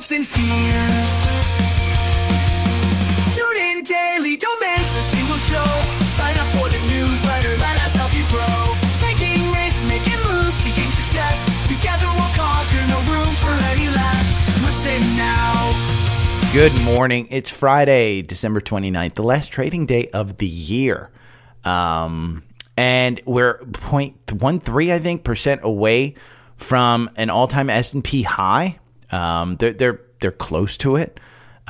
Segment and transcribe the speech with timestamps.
[0.00, 1.10] hopes and fears.
[3.36, 5.70] Tune in daily, don't miss a single show.
[6.16, 8.72] Sign up for the newsletter, let us help you grow.
[8.98, 11.36] Taking risks, making moves, seeking success.
[11.68, 14.26] Together we'll conquer, no room for any less.
[14.64, 16.50] Listen now.
[16.54, 17.28] Good morning.
[17.30, 21.10] It's Friday, December 29th, the last trading day of the year.
[21.62, 22.42] Um,
[22.78, 26.14] and we're 0.13, I think, percent away
[26.56, 28.78] from an all-time S&P high.
[29.12, 31.20] Um, they're, they're, they're close to it.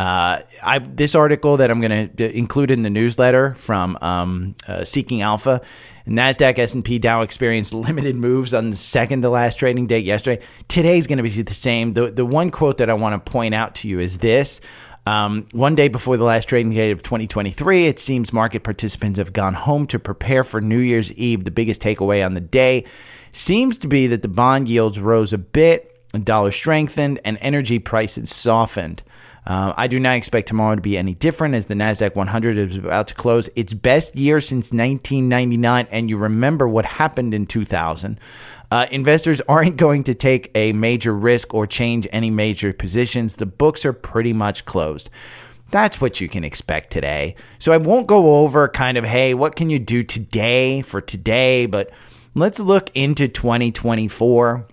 [0.00, 4.82] Uh, I, this article that I'm going to include in the newsletter from um, uh,
[4.82, 5.60] Seeking Alpha,
[6.06, 10.42] Nasdaq, S&P, Dow experienced limited moves on the second to last trading day yesterday.
[10.68, 11.92] Today's going to be the same.
[11.92, 14.62] The the one quote that I want to point out to you is this.
[15.06, 19.32] Um, one day before the last trading day of 2023, it seems market participants have
[19.32, 21.44] gone home to prepare for New Year's Eve.
[21.44, 22.84] The biggest takeaway on the day
[23.32, 28.34] seems to be that the bond yields rose a bit, dollar strengthened, and energy prices
[28.34, 29.02] softened.
[29.46, 32.76] Uh, I do not expect tomorrow to be any different as the NASDAQ 100 is
[32.76, 35.88] about to close its best year since 1999.
[35.90, 38.20] And you remember what happened in 2000.
[38.70, 43.36] Uh, investors aren't going to take a major risk or change any major positions.
[43.36, 45.10] The books are pretty much closed.
[45.70, 47.36] That's what you can expect today.
[47.58, 51.66] So I won't go over kind of, hey, what can you do today for today?
[51.66, 51.90] But
[52.34, 54.66] let's look into 2024.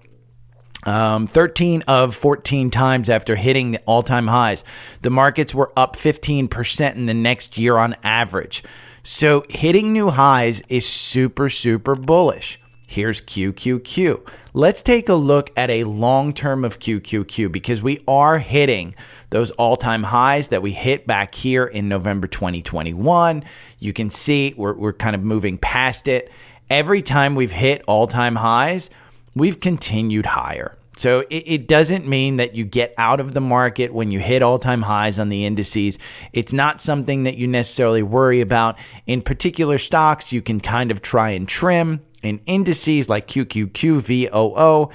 [0.87, 4.63] Um, 13 of 14 times after hitting the all time highs.
[5.01, 8.63] The markets were up 15% in the next year on average.
[9.03, 12.57] So hitting new highs is super, super bullish.
[12.89, 14.29] Here's QQQ.
[14.53, 18.95] Let's take a look at a long term of QQQ because we are hitting
[19.29, 23.43] those all time highs that we hit back here in November 2021.
[23.77, 26.31] You can see we're, we're kind of moving past it.
[26.69, 28.89] Every time we've hit all time highs,
[29.35, 30.76] we've continued higher.
[30.97, 34.41] So it, it, doesn't mean that you get out of the market when you hit
[34.41, 35.99] all time highs on the indices.
[36.33, 38.77] It's not something that you necessarily worry about.
[39.05, 42.01] In particular stocks, you can kind of try and trim.
[42.23, 44.91] In indices like QQQ, VOO,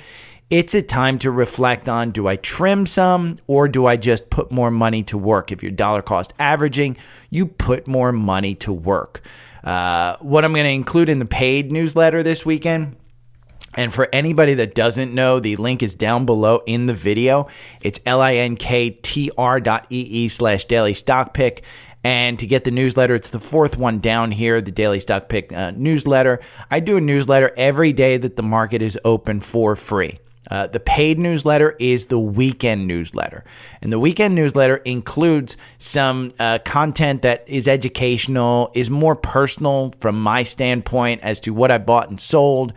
[0.51, 4.51] it's a time to reflect on do I trim some or do I just put
[4.51, 5.53] more money to work?
[5.53, 6.97] If you're dollar cost averaging,
[7.31, 9.23] you put more money to work.
[9.63, 12.97] Uh, what I'm going to include in the paid newsletter this weekend
[13.75, 17.49] and for anybody that doesn't know, the link is down below in the video.
[17.83, 21.63] It's linktr dot ee slash daily stock pick.
[22.05, 25.53] And to get the newsletter, it's the fourth one down here, the Daily Stock Pick
[25.53, 26.41] uh, newsletter.
[26.69, 30.19] I do a newsletter every day that the market is open for free.
[30.51, 33.45] Uh, the paid newsletter is the weekend newsletter.
[33.81, 40.21] And the weekend newsletter includes some uh, content that is educational, is more personal from
[40.21, 42.73] my standpoint as to what I bought and sold.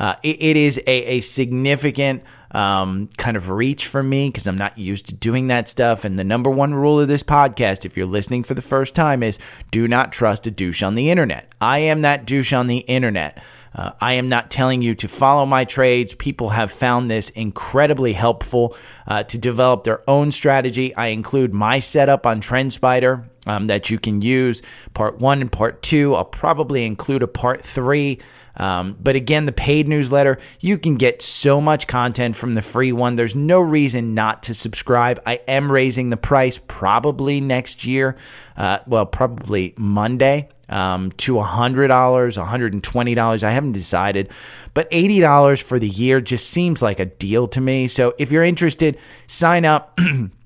[0.00, 4.58] Uh, it, it is a, a significant um, kind of reach for me because I'm
[4.58, 6.04] not used to doing that stuff.
[6.04, 9.22] And the number one rule of this podcast, if you're listening for the first time,
[9.22, 9.38] is
[9.70, 11.52] do not trust a douche on the internet.
[11.60, 13.42] I am that douche on the internet.
[13.72, 16.14] Uh, I am not telling you to follow my trades.
[16.14, 20.92] People have found this incredibly helpful uh, to develop their own strategy.
[20.96, 24.62] I include my setup on TrendSpider um, that you can use.
[24.92, 26.16] Part one and part two.
[26.16, 28.18] I'll probably include a part three.
[28.56, 32.92] Um, but again, the paid newsletter, you can get so much content from the free
[32.92, 33.16] one.
[33.16, 35.20] There's no reason not to subscribe.
[35.26, 38.16] I am raising the price probably next year.
[38.56, 40.48] Uh, well, probably Monday.
[40.68, 43.42] Um, to $100, $120.
[43.42, 44.30] I haven't decided,
[44.72, 47.88] but $80 for the year just seems like a deal to me.
[47.88, 48.96] So if you're interested,
[49.26, 49.98] sign up.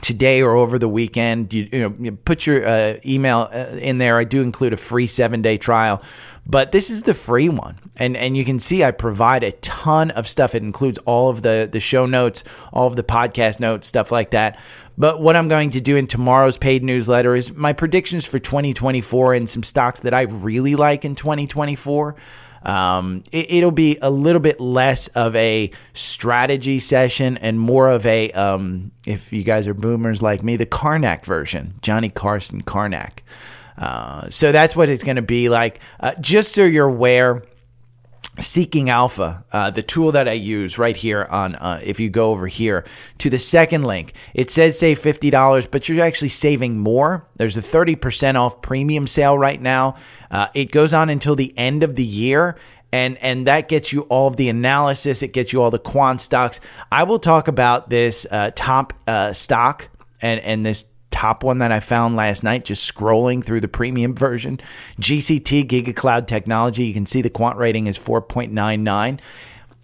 [0.00, 1.52] today or over the weekend.
[1.52, 4.18] You, you know, you put your uh, email uh, in there.
[4.18, 6.02] I do include a free seven day trial,
[6.46, 10.10] but this is the free one, and and you can see I provide a ton
[10.12, 10.54] of stuff.
[10.54, 14.30] It includes all of the the show notes, all of the podcast notes, stuff like
[14.30, 14.58] that.
[14.96, 19.34] But what I'm going to do in tomorrow's paid newsletter is my predictions for 2024
[19.34, 22.14] and some stocks that I really like in 2024.
[22.64, 28.06] Um, it, will be a little bit less of a strategy session and more of
[28.06, 33.22] a, um, if you guys are boomers like me, the Carnac version, Johnny Carson Carnac.
[33.76, 35.80] Uh, so that's what it's going to be like.
[36.00, 37.42] Uh, just so you're aware,
[38.40, 42.32] Seeking Alpha, uh, the tool that I use right here on, uh, if you go
[42.32, 42.84] over here
[43.18, 47.28] to the second link, it says save $50, but you're actually saving more.
[47.36, 49.96] There's a 30% off premium sale right now.
[50.32, 52.56] Uh, it goes on until the end of the year.
[52.92, 55.22] And, and that gets you all of the analysis.
[55.22, 56.60] It gets you all the quant stocks.
[56.92, 59.88] I will talk about this uh, top uh, stock
[60.20, 64.16] and, and this top one that I found last night, just scrolling through the premium
[64.16, 64.60] version.
[65.00, 66.86] GCT Giga Cloud Technology.
[66.86, 69.20] You can see the quant rating is 4.99.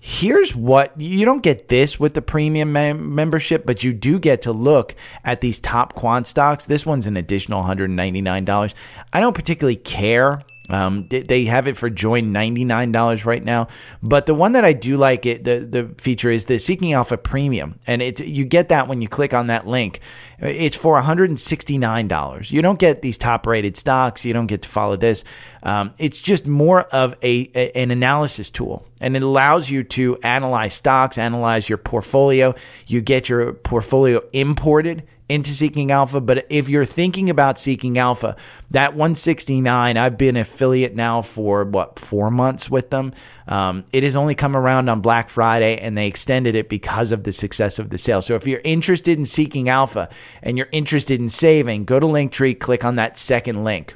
[0.03, 4.43] Here's what you don't get this with the premium mem- membership, but you do get
[4.43, 6.67] to look at these top quant stocks.
[6.67, 8.75] This one's an additional $199.
[9.13, 10.41] I don't particularly care
[10.71, 13.69] um, they, have it for join ninety nine dollars right now,
[14.03, 17.19] but the one that I do like it the the feature is the Seeking Alpha
[17.19, 20.01] Premium, and it's you get that when you click on that link.
[20.39, 22.53] It's for one hundred and sixty nine dollars.
[22.53, 24.25] You don't get these top rated stocks.
[24.25, 25.25] You don't get to follow this.
[25.63, 30.17] Um, it's just more of a, a an analysis tool, and it allows you to
[30.19, 32.55] analyze stocks, analyze your portfolio.
[32.87, 36.21] You get your portfolio imported into Seeking Alpha.
[36.21, 38.37] But if you're thinking about Seeking Alpha,
[38.73, 43.13] that 169, I've been affiliate now for what, four months with them.
[43.47, 47.23] Um, it has only come around on Black Friday and they extended it because of
[47.23, 48.23] the success of the sale.
[48.23, 50.09] So if you're interested in Seeking Alpha
[50.43, 53.95] and you're interested in saving, go to Linktree, click on that second link.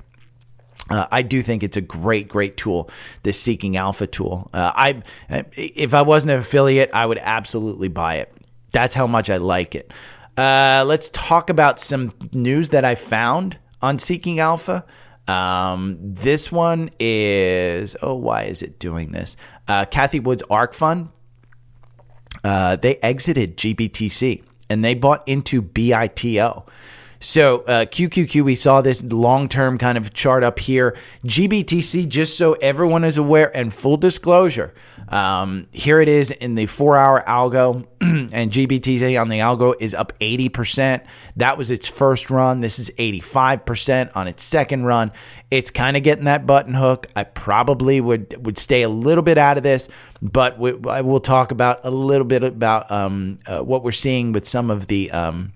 [0.88, 2.90] Uh, I do think it's a great, great tool,
[3.24, 4.50] this Seeking Alpha tool.
[4.52, 5.02] Uh, I,
[5.56, 8.32] if I wasn't an affiliate, I would absolutely buy it.
[8.70, 9.92] That's how much I like it.
[10.36, 14.84] Uh, let's talk about some news that I found on Seeking Alpha.
[15.28, 19.36] Um, this one is oh, why is it doing this?
[19.68, 21.08] Uh, Cathie Wood's ARK Fund.
[22.42, 26.66] Uh, they exited GBTC and they bought into BITO.
[27.24, 30.94] So uh, QQQ, we saw this long-term kind of chart up here.
[31.24, 34.74] GBTC, just so everyone is aware, and full disclosure,
[35.08, 40.12] um, here it is in the four-hour algo, and GBTC on the algo is up
[40.20, 41.02] 80%.
[41.36, 42.60] That was its first run.
[42.60, 45.10] This is 85% on its second run.
[45.50, 47.06] It's kind of getting that button hook.
[47.16, 49.88] I probably would would stay a little bit out of this,
[50.20, 54.32] but we, I will talk about a little bit about um, uh, what we're seeing
[54.32, 55.10] with some of the.
[55.10, 55.54] Um,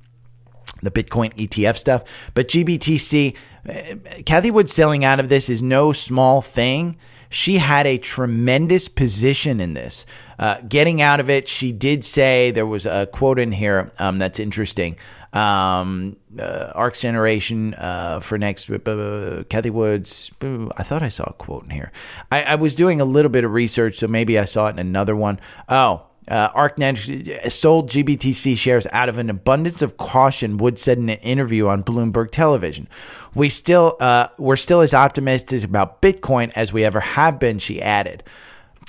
[0.83, 2.05] the Bitcoin ETF stuff.
[2.35, 3.35] But GBTC,
[3.65, 6.97] Kathy Cathie Wood selling out of this is no small thing.
[7.31, 10.07] She had a tremendous position in this.
[10.39, 14.19] Uh, getting out of it, she did say there was a quote in here um,
[14.19, 14.97] that's interesting.
[15.35, 20.33] Um, uh, ARK's generation uh, for next, uh, Cathie Woods.
[20.41, 21.93] I thought I saw a quote in here.
[22.33, 24.79] I, I was doing a little bit of research, so maybe I saw it in
[24.79, 25.39] another one.
[25.69, 30.57] Oh, uh, ArkNet sold GBTC shares out of an abundance of caution.
[30.59, 32.89] Wood said in an interview on Bloomberg Television,
[33.35, 37.81] "We still, uh, we're still as optimistic about Bitcoin as we ever have been." She
[37.81, 38.23] added.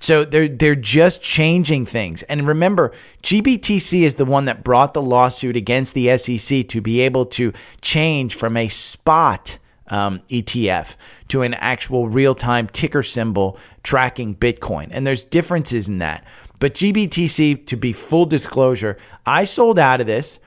[0.01, 2.24] So they're they're just changing things.
[2.24, 2.91] And remember,
[3.24, 7.53] GBTC is the one that brought the lawsuit against the SEC to be able to
[7.81, 9.57] change from a spot
[9.89, 10.95] um, ETF
[11.30, 14.88] to an actual real time ticker symbol tracking Bitcoin.
[14.91, 16.24] And there's differences in that.
[16.60, 20.40] But GBTC, to be full disclosure, I sold out of this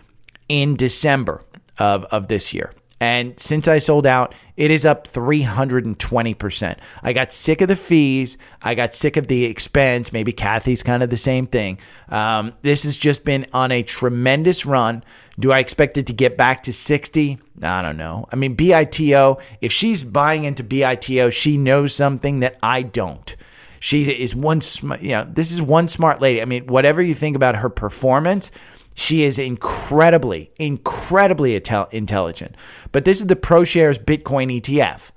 [0.49, 1.43] in December
[1.79, 2.73] of, of this year.
[3.03, 6.77] And since I sold out, it is up 320%.
[7.03, 8.39] I got sick of the fees.
[8.63, 10.13] I got sick of the expense.
[10.13, 11.79] Maybe Cathie's kind of the same thing.
[12.09, 15.03] Um, this has just been on a tremendous run.
[15.37, 17.41] Do I expect it to get back to 60?
[17.61, 18.29] I don't know.
[18.33, 23.35] I mean, BITO, if she's buying into BITO, she knows something that I don't.
[23.83, 24.61] She is one,
[25.01, 26.41] you know, this is one smart lady.
[26.41, 28.53] I mean, whatever you think about her performance,
[28.95, 32.55] she is incredibly, incredibly intelligent.
[32.93, 35.11] But this is the ProShares Bitcoin ETF.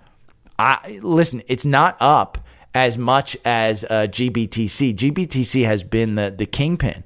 [0.58, 1.44] I listen.
[1.48, 2.40] It's not up
[2.74, 4.96] as much as uh, GBTC.
[4.96, 7.04] GBTC has been the the kingpin.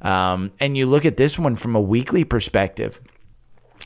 [0.00, 3.02] Um, and you look at this one from a weekly perspective.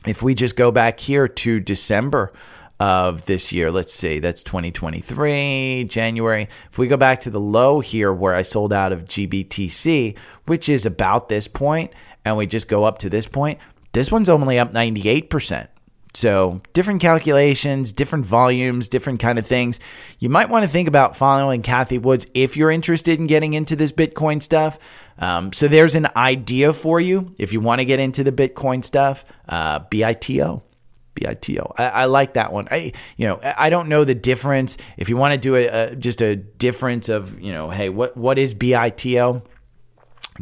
[0.07, 2.33] If we just go back here to December
[2.79, 3.71] of this year.
[3.71, 6.49] Let's see, that's 2023, January.
[6.71, 10.17] If we go back to the low here where I sold out of GBTC,
[10.47, 11.93] which is about this point,
[12.25, 13.59] and we just go up to this point,
[13.93, 15.69] this one's only up 98%.
[16.13, 19.79] So, different calculations, different volumes, different kind of things.
[20.19, 23.77] You might want to think about following Cathie Woods if you're interested in getting into
[23.77, 24.79] this Bitcoin stuff.
[25.19, 28.83] Um, so, there's an idea for you if you want to get into the Bitcoin
[28.83, 29.27] stuff.
[29.47, 30.63] Uh, BITO.
[31.17, 31.75] BITO.
[31.77, 32.69] I, I, like that one.
[32.71, 34.77] I you know I don't know the difference.
[34.97, 38.17] If you want to do a, a, just a difference of you know hey what
[38.17, 39.43] what is BITO?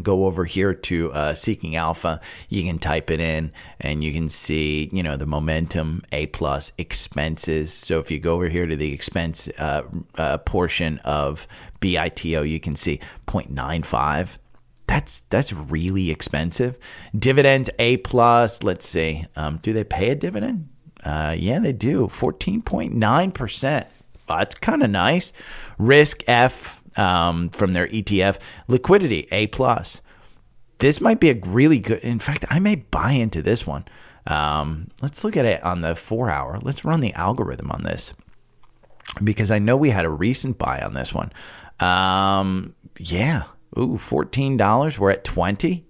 [0.03, 2.21] Go over here to uh, Seeking Alpha.
[2.49, 6.73] You can type it in, and you can see you know the momentum A plus
[6.79, 7.73] expenses.
[7.73, 9.83] So if you go over here to the expense uh,
[10.19, 11.47] uh, portion of
[11.81, 14.39] BITO, you can see 0.95
[14.87, 16.79] that's that's really expensive.
[17.17, 18.63] Dividends A plus.
[18.63, 19.27] Let's see.
[19.37, 20.69] Um, do they pay a dividend?
[21.03, 22.09] Uh, yeah, they do.
[22.09, 23.87] Fourteen point nine percent.
[24.27, 25.33] That's kind of nice.
[25.79, 28.39] Risk F um, from their ETF.
[28.69, 30.01] Liquidity A plus.
[30.79, 32.01] This might be a really good.
[32.01, 33.87] In fact, I may buy into this one.
[34.27, 36.59] Um, let's look at it on the four hour.
[36.63, 38.15] Let's run the algorithm on this
[39.23, 41.33] because I know we had a recent buy on this one.
[41.81, 43.45] Um, yeah,
[43.79, 44.99] Ooh, fourteen dollars.
[44.99, 45.87] We're at twenty.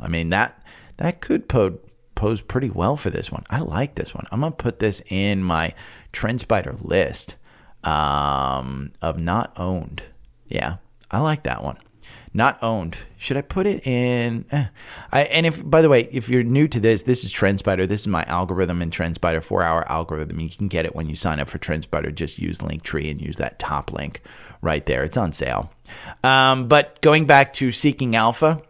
[0.00, 0.62] I mean that
[0.96, 1.78] that could pose
[2.14, 3.44] pose pretty well for this one.
[3.48, 4.26] I like this one.
[4.32, 5.72] I'm gonna put this in my
[6.12, 7.36] TrendSpider list
[7.84, 10.02] um, of not owned.
[10.48, 10.76] Yeah,
[11.10, 11.78] I like that one.
[12.34, 12.98] Not owned.
[13.16, 14.44] Should I put it in?
[14.50, 14.66] Eh.
[15.12, 17.88] I, and if, by the way, if you're new to this, this is TrendSpider.
[17.88, 20.40] This is my algorithm in TrendSpider, four hour algorithm.
[20.40, 22.14] You can get it when you sign up for TrendSpider.
[22.14, 24.20] Just use Linktree and use that top link
[24.60, 25.04] right there.
[25.04, 25.72] It's on sale.
[26.22, 28.60] Um, but going back to Seeking Alpha,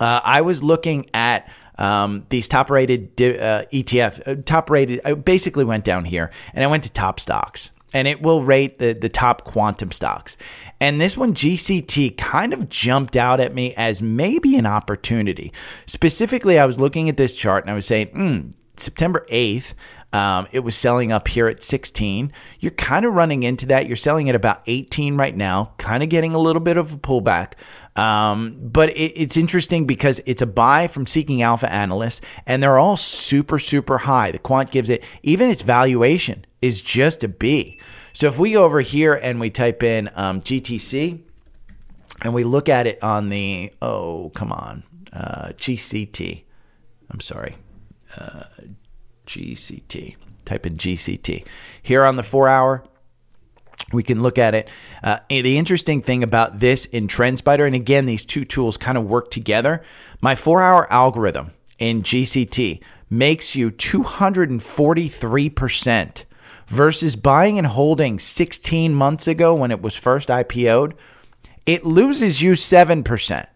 [0.00, 1.48] uh, I was looking at
[1.78, 6.64] um, these top rated uh, ETF, uh, top rated, I basically went down here and
[6.64, 10.36] I went to top stocks and it will rate the, the top quantum stocks.
[10.82, 15.50] And this one, GCT, kind of jumped out at me as maybe an opportunity.
[15.86, 19.72] Specifically, I was looking at this chart and I was saying, hmm, September 8th,
[20.16, 22.32] um, it was selling up here at 16.
[22.58, 23.86] You're kind of running into that.
[23.86, 26.96] You're selling at about 18 right now, kind of getting a little bit of a
[26.96, 27.52] pullback.
[27.96, 32.78] Um, but it, it's interesting because it's a buy from Seeking Alpha analysts, and they're
[32.78, 34.30] all super, super high.
[34.30, 37.78] The quant gives it, even its valuation is just a B.
[38.14, 41.20] So if we go over here and we type in um, GTC
[42.22, 44.82] and we look at it on the, oh, come on,
[45.12, 46.44] uh, GCT.
[47.10, 47.56] I'm sorry,
[48.16, 48.44] uh,
[49.26, 50.16] GCT.
[50.44, 51.44] Type in GCT.
[51.82, 52.84] Here on the four hour,
[53.92, 54.68] we can look at it.
[55.02, 59.04] Uh, the interesting thing about this in TrendSpider, and again, these two tools kind of
[59.04, 59.82] work together.
[60.20, 62.80] My four hour algorithm in GCT
[63.10, 66.24] makes you 243%
[66.66, 70.94] versus buying and holding 16 months ago when it was first IPO'd.
[71.64, 73.46] It loses you 7%.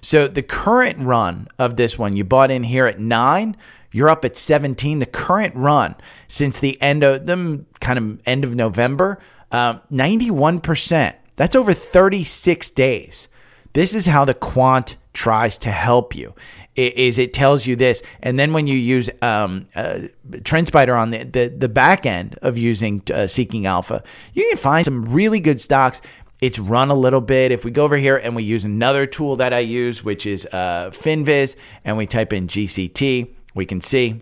[0.00, 3.56] So the current run of this one, you bought in here at nine,
[3.94, 4.98] you're up at 17.
[4.98, 5.94] The current run
[6.26, 9.20] since the end of them kind of end of November,
[9.52, 11.14] um, 91%.
[11.36, 13.28] That's over 36 days.
[13.72, 16.34] This is how the quant tries to help you.
[16.74, 21.22] Is it tells you this, and then when you use um, uh, TrendSpider on the,
[21.22, 25.60] the, the back end of using uh, Seeking Alpha, you can find some really good
[25.60, 26.02] stocks.
[26.40, 27.52] It's run a little bit.
[27.52, 30.46] If we go over here and we use another tool that I use, which is
[30.46, 34.20] uh, FinViz, and we type in GCT, we can see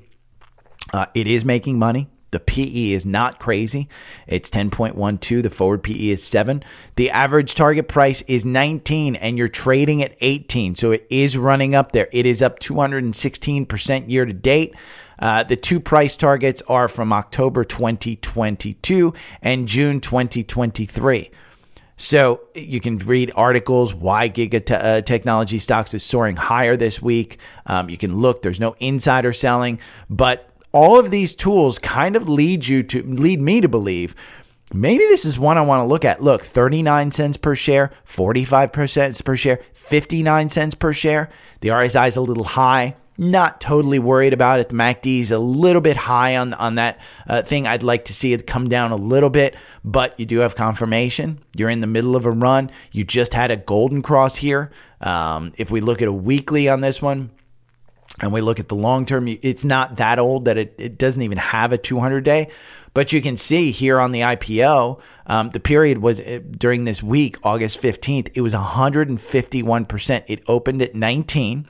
[0.92, 2.08] uh, it is making money.
[2.32, 3.88] The PE is not crazy.
[4.26, 5.42] It's 10.12.
[5.42, 6.64] The forward PE is 7.
[6.96, 10.74] The average target price is 19 and you're trading at 18.
[10.74, 12.08] So it is running up there.
[12.10, 14.74] It is up 216% year to date.
[15.18, 19.12] Uh, the two price targets are from October 2022
[19.42, 21.30] and June 2023.
[22.02, 27.38] So you can read articles why Giga uh, Technology stocks is soaring higher this week.
[27.64, 28.42] Um, you can look.
[28.42, 29.78] There's no insider selling,
[30.11, 34.16] but all of these tools kind of lead you to lead me to believe
[34.75, 36.21] maybe this is one I want to look at.
[36.21, 41.30] Look, 39 cents per share, 45 cents per share, 59 cents per share.
[41.61, 42.97] The RSI is a little high.
[43.19, 44.71] Not totally worried about it.
[44.71, 47.66] The MACD is a little bit high on on that uh, thing.
[47.66, 49.54] I'd like to see it come down a little bit,
[49.85, 51.38] but you do have confirmation.
[51.54, 52.71] You're in the middle of a run.
[52.90, 54.71] You just had a golden cross here.
[55.00, 57.31] Um, if we look at a weekly on this one,
[58.21, 61.23] and we look at the long term, it's not that old that it, it doesn't
[61.23, 62.49] even have a 200 day.
[62.95, 67.02] But you can see here on the IPO, um, the period was uh, during this
[67.02, 70.25] week, August 15th, it was 151%.
[70.26, 71.69] It opened at 19.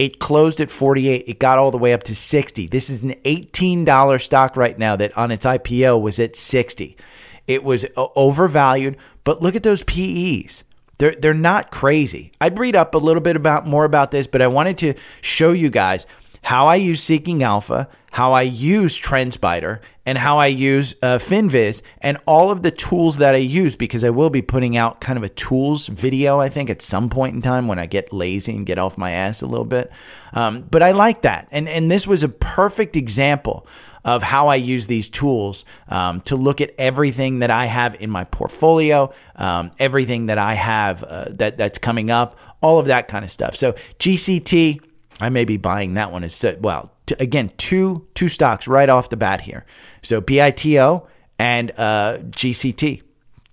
[0.00, 1.24] It closed at 48.
[1.28, 2.68] It got all the way up to 60.
[2.68, 6.96] This is an $18 stock right now that on its IPO was at 60.
[7.46, 10.64] It was uh, overvalued, but look at those PEs.
[10.96, 12.32] They're they're not crazy.
[12.40, 15.52] I'd read up a little bit about more about this, but I wanted to show
[15.52, 16.06] you guys
[16.44, 19.80] how I use Seeking Alpha, how I use TrendSpider,
[20.10, 24.02] and how I use uh, FinViz, and all of the tools that I use because
[24.02, 27.36] I will be putting out kind of a tools video, I think, at some point
[27.36, 29.92] in time when I get lazy and get off my ass a little bit.
[30.32, 33.68] Um, but I like that, and and this was a perfect example
[34.04, 38.10] of how I use these tools um, to look at everything that I have in
[38.10, 43.06] my portfolio, um, everything that I have uh, that that's coming up, all of that
[43.06, 43.54] kind of stuff.
[43.54, 44.82] So GCT,
[45.20, 46.90] I may be buying that one as well.
[47.10, 49.66] T- again, two two stocks right off the bat here.
[50.00, 51.08] So BITO
[51.40, 53.02] and uh, GCT.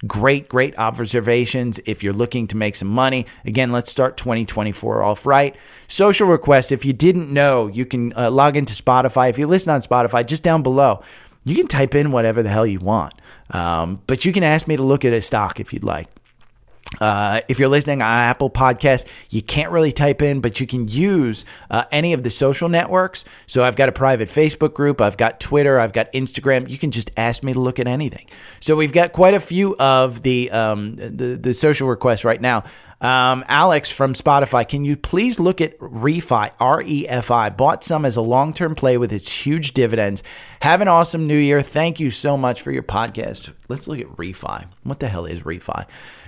[0.06, 3.26] Great, great observations if you're looking to make some money.
[3.46, 5.56] Again, let's start 2024 off right.
[5.88, 9.32] Social requests, if you didn't know, you can uh, log into Spotify.
[9.32, 11.02] If you listen on Spotify, just down below,
[11.46, 13.16] you can type in whatever the hell you want.
[13.50, 16.10] Um, but you can ask me to look at a stock if you'd like.
[17.00, 20.88] Uh, if you're listening on Apple Podcast, you can't really type in, but you can
[20.88, 23.26] use uh, any of the social networks.
[23.46, 26.70] So I've got a private Facebook group, I've got Twitter, I've got Instagram.
[26.70, 28.28] You can just ask me to look at anything.
[28.60, 32.64] So we've got quite a few of the um, the, the social requests right now.
[33.00, 37.52] Um, Alex from Spotify, can you please look at ReFi, R E F I?
[37.52, 40.24] Bought some as a long term play with its huge dividends.
[40.62, 41.62] Have an awesome new year.
[41.62, 43.54] Thank you so much for your podcast.
[43.68, 44.66] Let's look at ReFi.
[44.82, 45.86] What the hell is ReFi?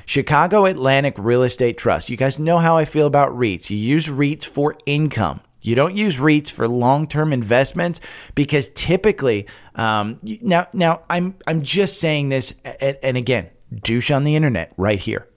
[0.09, 2.09] Chicago Atlantic Real Estate Trust.
[2.09, 3.69] You guys know how I feel about REITs.
[3.69, 5.39] You use REITs for income.
[5.61, 8.01] You don't use REITs for long-term investments
[8.33, 13.51] because typically, um, now, now I'm I'm just saying this, and, and again,
[13.83, 15.27] douche on the internet right here,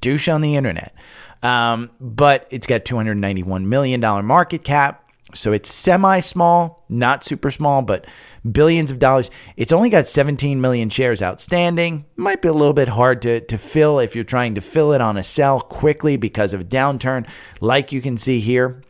[0.00, 0.94] douche on the internet.
[1.42, 7.82] Um, but it's got 291 million dollar market cap, so it's semi-small, not super small,
[7.82, 8.06] but
[8.50, 9.30] billions of dollars.
[9.56, 12.04] It's only got 17 million shares outstanding.
[12.16, 15.00] Might be a little bit hard to, to fill if you're trying to fill it
[15.00, 17.28] on a sell quickly because of a downturn,
[17.60, 18.82] like you can see here.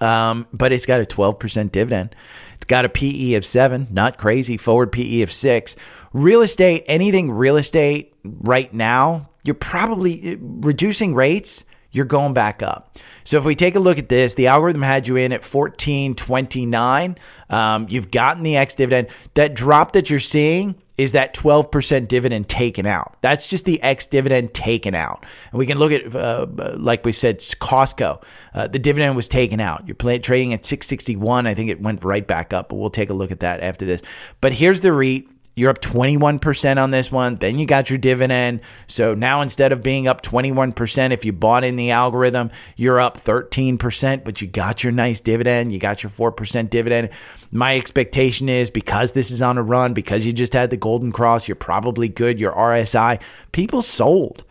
[0.00, 2.14] Um, but it's got a 12% dividend.
[2.56, 4.56] It's got a PE of seven, not crazy.
[4.56, 5.76] Forward PE of six.
[6.12, 12.98] Real estate, anything real estate right now, you're probably reducing rates you're going back up.
[13.24, 17.18] So if we take a look at this, the algorithm had you in at 1429.
[17.50, 19.08] Um, you've gotten the ex dividend.
[19.34, 23.16] That drop that you're seeing is that 12% dividend taken out.
[23.22, 25.24] That's just the ex dividend taken out.
[25.50, 26.46] And we can look at, uh,
[26.76, 28.22] like we said, Costco.
[28.54, 29.86] Uh, the dividend was taken out.
[29.86, 31.46] You're play, trading at 661.
[31.46, 33.84] I think it went right back up, but we'll take a look at that after
[33.84, 34.02] this.
[34.40, 35.28] But here's the REIT.
[35.54, 37.36] You're up 21% on this one.
[37.36, 38.60] Then you got your dividend.
[38.86, 43.22] So now instead of being up 21%, if you bought in the algorithm, you're up
[43.22, 45.72] 13%, but you got your nice dividend.
[45.72, 47.10] You got your 4% dividend.
[47.50, 51.12] My expectation is because this is on a run, because you just had the Golden
[51.12, 52.40] Cross, you're probably good.
[52.40, 53.20] Your RSI,
[53.52, 54.44] people sold.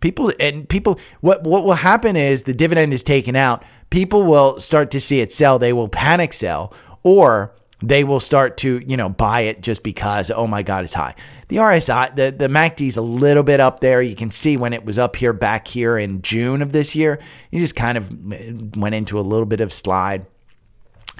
[0.00, 3.64] People and people, what, what will happen is the dividend is taken out.
[3.90, 5.58] People will start to see it sell.
[5.58, 7.52] They will panic sell or
[7.82, 11.14] they will start to you know buy it just because oh my god it's high
[11.48, 14.72] the rsi the, the macd is a little bit up there you can see when
[14.72, 17.20] it was up here back here in june of this year
[17.50, 20.26] you just kind of went into a little bit of slide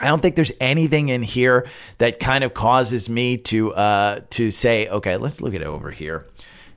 [0.00, 1.66] I don't think there's anything in here
[1.98, 5.90] that kind of causes me to uh, to say, okay, let's look at it over
[5.90, 6.26] here.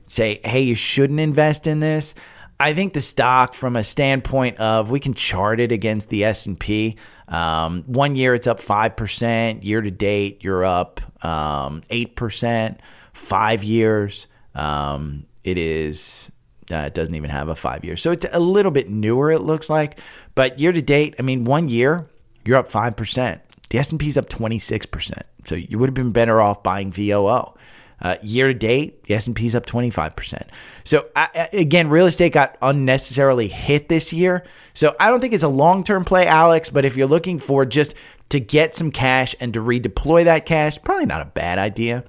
[0.08, 2.14] Say, hey, you shouldn't invest in this.
[2.60, 6.46] I think the stock, from a standpoint of, we can chart it against the S
[6.46, 6.96] and P.
[7.28, 9.64] Um, one year it's up 5%.
[9.64, 12.78] Year to date, you're up um, 8%.
[13.14, 16.30] Five years, um, it is.
[16.70, 17.96] Uh, it doesn't even have a five year.
[17.96, 19.98] So it's a little bit newer, it looks like.
[20.34, 22.08] But year to date, I mean, one year,
[22.44, 23.40] you're up 5%.
[23.68, 25.22] The S&P is up 26%.
[25.46, 27.54] So you would have been better off buying VOO.
[28.02, 30.48] Uh, year to date, the S&P is up 25%.
[30.82, 34.44] So uh, again, real estate got unnecessarily hit this year.
[34.74, 37.94] So I don't think it's a long-term play, Alex, but if you're looking for just
[38.30, 42.02] to get some cash and to redeploy that cash, probably not a bad idea.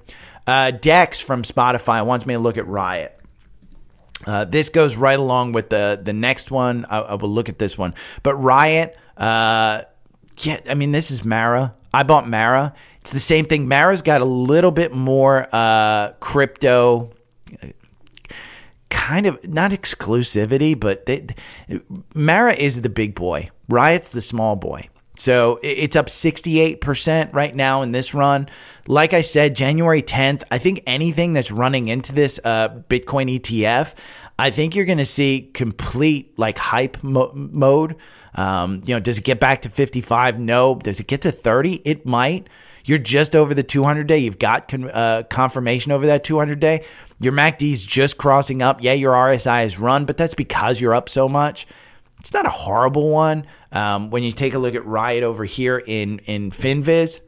[0.48, 3.16] Uh, Dex from Spotify wants me to look at Riot.
[4.26, 6.86] Uh, this goes right along with the the next one.
[6.86, 8.96] I, I will look at this one, but Riot.
[9.16, 9.82] Uh,
[10.38, 11.74] yeah, I mean this is Mara.
[11.92, 12.74] I bought Mara.
[13.04, 13.68] It's the same thing.
[13.68, 17.12] Mara's got a little bit more uh, crypto
[18.94, 21.26] kind of not exclusivity, but they,
[22.14, 23.50] Mara is the big boy.
[23.68, 24.88] Riot's the small boy.
[25.16, 28.48] So it's up 68% right now in this run.
[28.86, 33.94] Like I said, January 10th, I think anything that's running into this uh, Bitcoin ETF,
[34.38, 37.96] I think you're going to see complete like hype mo- mode.
[38.34, 40.40] Um, you know, does it get back to 55?
[40.40, 40.76] No.
[40.76, 41.82] Does it get to 30?
[41.84, 42.48] It might.
[42.84, 44.18] You're just over the 200 day.
[44.18, 46.84] You've got con- uh, confirmation over that 200 day.
[47.20, 48.82] Your MACD's just crossing up.
[48.82, 51.66] Yeah, your RSI is run, but that's because you're up so much.
[52.20, 53.46] It's not a horrible one.
[53.72, 57.20] Um, when you take a look at Riot over here in in FinViz,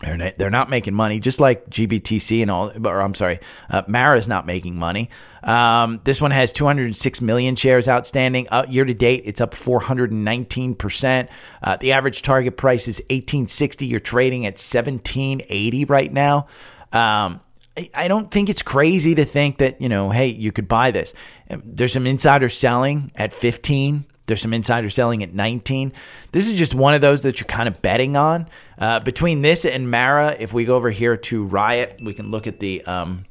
[0.00, 2.70] they're not, making money, just like GBTC and all.
[2.86, 5.10] Or I'm sorry, uh, Mara is not making money.
[5.42, 8.48] Um, this one has 206 million shares outstanding.
[8.50, 11.30] Uh, year to date, it's up 419 percent.
[11.62, 13.86] Uh, the average target price is 1860.
[13.86, 16.46] You're trading at 1780 right now.
[16.92, 17.40] Um,
[17.76, 20.90] I, I don't think it's crazy to think that you know, hey, you could buy
[20.90, 21.12] this.
[21.48, 24.04] There's some insider selling at 15.
[24.28, 25.92] There's some insider selling at 19.
[26.30, 28.46] This is just one of those that you're kind of betting on.
[28.78, 32.46] Uh, between this and Mara, if we go over here to Riot, we can look
[32.46, 33.24] at the um,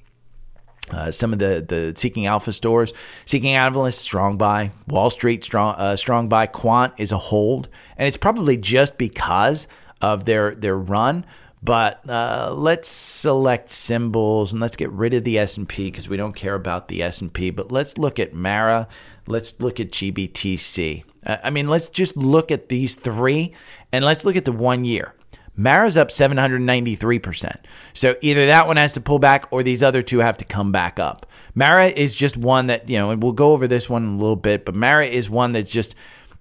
[0.90, 2.94] uh, some of the the Seeking Alpha stores.
[3.26, 4.72] Seeking is strong buy.
[4.88, 6.48] Wall Street strong uh, strong buy.
[6.48, 9.68] Quant is a hold, and it's probably just because
[10.02, 11.26] of their their run.
[11.62, 16.08] But uh, let's select symbols and let's get rid of the S and P because
[16.08, 17.50] we don't care about the S and P.
[17.50, 18.88] But let's look at Mara.
[19.28, 21.04] Let's look at GBTC.
[21.26, 23.54] Uh, I mean, let's just look at these three
[23.92, 25.14] and let's look at the one year.
[25.58, 27.56] Mara's up 793%.
[27.94, 30.72] So either that one has to pull back or these other two have to come
[30.72, 31.26] back up.
[31.56, 34.18] Mara is just one that, you know, and we'll go over this one in a
[34.18, 35.96] little bit, but Mara is one that just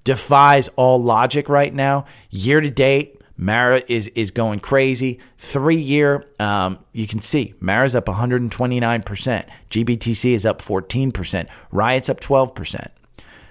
[0.05, 2.05] defies all logic right now.
[2.29, 5.18] Year to date, Mara is is going crazy.
[5.38, 9.49] Three year, um, you can see Mara's up 129%.
[9.70, 11.49] GBTC is up 14%.
[11.70, 12.88] Riot's up 12%.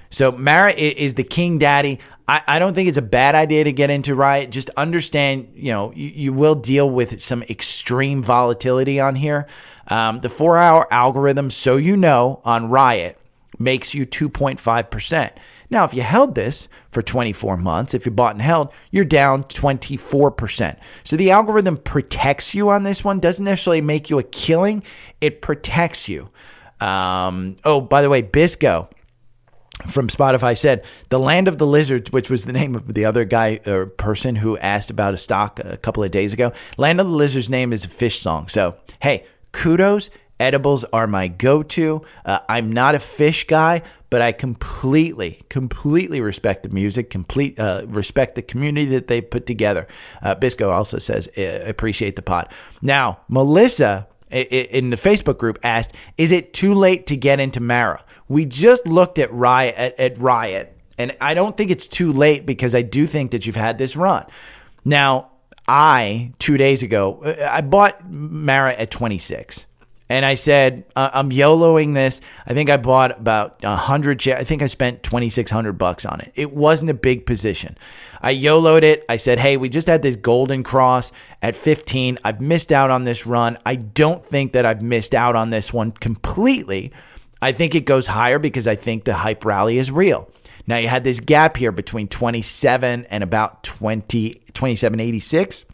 [0.10, 2.00] So Mara is the king daddy.
[2.28, 4.50] I, I don't think it's a bad idea to get into Riot.
[4.50, 9.48] Just understand, you know, you, you will deal with some extreme volatility on here.
[9.88, 13.20] Um, the four hour algorithm, so you know, on Riot
[13.60, 15.32] makes you 2.5%.
[15.70, 19.44] Now, if you held this for 24 months, if you bought and held, you're down
[19.46, 20.80] 24%.
[21.04, 24.84] So the algorithm protects you on this one, doesn't necessarily make you a killing,
[25.22, 26.30] it protects you.
[26.80, 28.90] Um, oh, by the way, Bisco
[29.88, 33.26] from Spotify said the land of the lizards, which was the name of the other
[33.26, 36.54] guy or person who asked about a stock a couple of days ago.
[36.78, 38.48] Land of the lizards name is a Phish song.
[38.48, 40.10] So, hey, kudos.
[40.40, 42.02] Edibles are my go to.
[42.26, 47.86] Uh, I'm not a Phish guy, but I completely, completely respect the music, complete uh,
[47.88, 49.88] respect the community that they put together.
[50.22, 52.52] Uh, Bisco also says, appreciate the pot.
[52.82, 58.04] Now, Melissa in the Facebook group asked, is it too late to get into Mara?
[58.28, 62.46] We just looked at Riot, at, at Riot, and I don't think it's too late
[62.46, 64.26] because I do think that you've had this run.
[64.84, 65.32] Now,
[65.68, 69.66] I, two days ago, I bought Mara at 26.
[70.08, 72.22] And I said, I'm YOLOing this.
[72.46, 74.40] I think I bought about a hundred shares.
[74.40, 76.32] I think I spent 2,600 bucks on it.
[76.36, 77.76] It wasn't a big position.
[78.22, 79.04] I YOLOed it.
[79.10, 82.20] I said, hey, we just had this golden cross at 15.
[82.24, 83.58] I've missed out on this run.
[83.66, 86.92] I don't think that I've missed out on this one completely.
[87.42, 90.30] I think it goes higher because I think the hype rally is real.
[90.68, 95.66] Now you had this gap here between 27 and about 20, 2786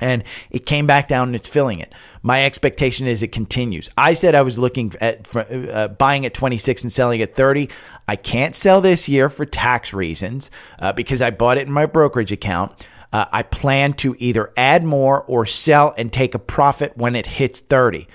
[0.00, 1.92] and it came back down and it's filling it.
[2.22, 3.88] My expectation is it continues.
[3.96, 7.68] I said I was looking at uh, buying at 26 and selling at 30.
[8.08, 11.86] I can't sell this year for tax reasons uh, because I bought it in my
[11.86, 12.86] brokerage account.
[13.12, 17.26] Uh, I plan to either add more or sell and take a profit when it
[17.26, 18.06] hits 30.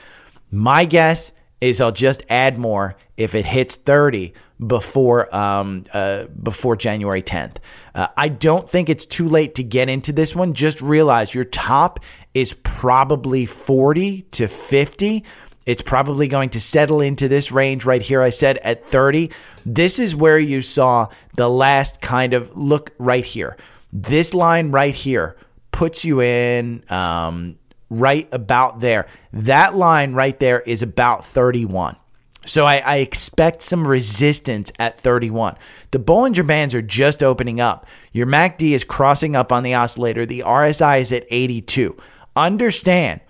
[0.51, 1.31] My guess
[1.62, 4.34] is I'll just add more if it hits 30
[4.65, 7.58] before um, uh, before January 10th.
[7.95, 10.54] Uh, I don't think it's too late to get into this one.
[10.54, 12.00] Just realize your top
[12.34, 15.24] is probably 40 to 50.
[15.65, 18.21] It's probably going to settle into this range right here.
[18.21, 19.32] I said at 30.
[19.65, 23.58] This is where you saw the last kind of look right here.
[23.93, 25.38] This line right here
[25.71, 27.58] puts you in um,
[27.89, 29.08] right about there.
[29.34, 31.97] That line right there is about 31.
[32.45, 35.58] So I, I, expect some resistance at 31.
[35.91, 37.86] The Bollinger Bands are just opening up.
[38.13, 40.25] Your MACD is crossing up on the oscillator.
[40.25, 41.95] The RSI is at 82.
[42.36, 43.21] Understand,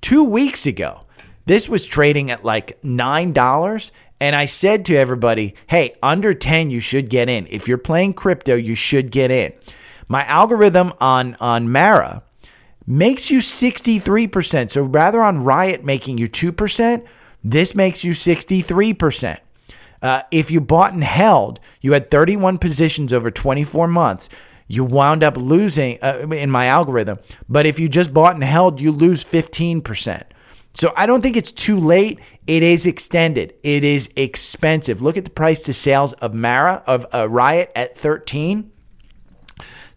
[0.00, 1.02] two weeks ago,
[1.44, 3.90] this was trading at like $9.
[4.20, 7.46] And I said to everybody, hey, under 10, you should get in.
[7.50, 9.52] If you're playing crypto, you should get in.
[10.08, 12.22] My algorithm on, on Mara
[12.86, 14.70] makes you 63%.
[14.70, 17.04] So rather on Riot making you 2%,
[17.52, 19.38] this makes you 63%.
[20.02, 24.28] Uh, if you bought and held, you had 31 positions over 24 months.
[24.68, 27.18] You wound up losing uh, in my algorithm.
[27.48, 30.22] But if you just bought and held, you lose 15%.
[30.74, 32.18] So I don't think it's too late.
[32.46, 33.54] It is extended.
[33.62, 35.00] It is expensive.
[35.00, 38.72] Look at the price to sales of Mara, of uh, Riot at 13.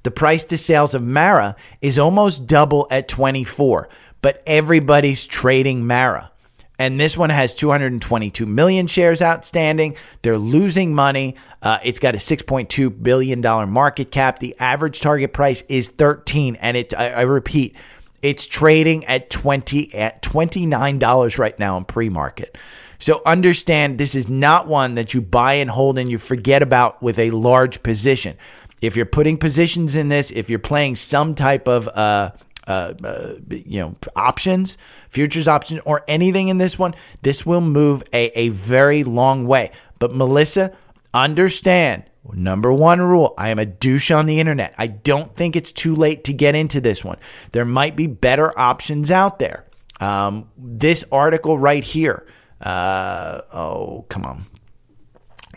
[0.03, 3.89] The price to sales of Mara is almost double at 24,
[4.21, 6.31] but everybody's trading Mara.
[6.79, 9.97] And this one has 222 million shares outstanding.
[10.21, 11.35] They're losing money.
[11.61, 14.39] Uh, it's got a 6.2 billion dollar market cap.
[14.39, 16.93] The average target price is 13, and it.
[16.93, 17.75] I, I repeat,
[18.21, 22.57] it's trading at 20 at 29 dollars right now in pre-market.
[22.97, 27.01] So understand this is not one that you buy and hold and you forget about
[27.01, 28.37] with a large position
[28.81, 32.31] if you're putting positions in this, if you're playing some type of uh,
[32.69, 34.77] uh, uh, you know options,
[35.09, 39.71] futures option, or anything in this one, this will move a, a very long way.
[39.97, 40.71] But Melissa,
[41.13, 44.75] understand number one rule: I am a douche on the internet.
[44.77, 47.17] I don't think it's too late to get into this one.
[47.51, 49.65] There might be better options out there.
[49.99, 52.25] Um, this article right here.
[52.61, 54.45] Uh, oh, come on.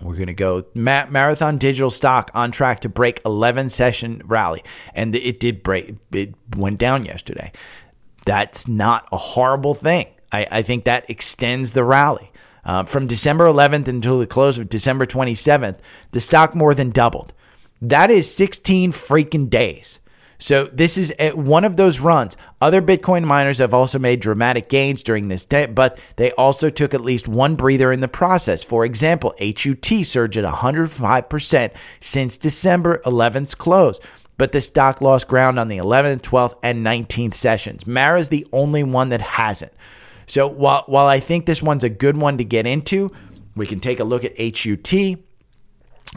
[0.03, 4.63] We're going to go Ma- Marathon Digital Stock on track to break 11 session rally.
[4.95, 7.53] And it did break, it went down yesterday.
[8.27, 10.09] That's not a horrible thing.
[10.33, 12.31] I, I think that extends the rally.
[12.65, 15.79] Uh, from December 11th until the close of December 27th,
[16.13, 17.33] the stock more than doubled.
[17.81, 19.99] That is 16 freaking days.
[20.43, 22.37] So this is one of those runs.
[22.61, 26.93] Other Bitcoin miners have also made dramatic gains during this day, but they also took
[26.93, 28.65] at least one breather in the process.
[28.65, 34.01] For example, HUT surged at 105% since December 11th's close.
[34.37, 37.87] But the stock lost ground on the 11th, 12th, and 19th sessions.
[37.87, 39.73] Mara is the only one that hasn't.
[40.27, 43.13] So while, while I think this one's a good one to get into,
[43.55, 44.93] we can take a look at HUT.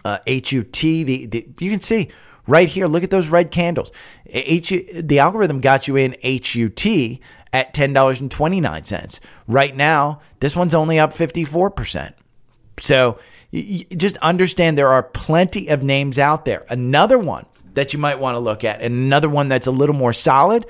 [0.04, 2.10] Uh, HUT, the, the you can see
[2.48, 2.88] right here.
[2.88, 3.92] Look at those red candles.
[4.28, 6.86] H, the algorithm got you in HUT
[7.54, 9.20] at $10.29.
[9.48, 12.14] Right now, this one's only up 54%.
[12.80, 13.20] So
[13.54, 16.66] just understand there are plenty of names out there.
[16.70, 19.96] Another one that you might want to look at, and another one that's a little
[19.96, 20.66] more solid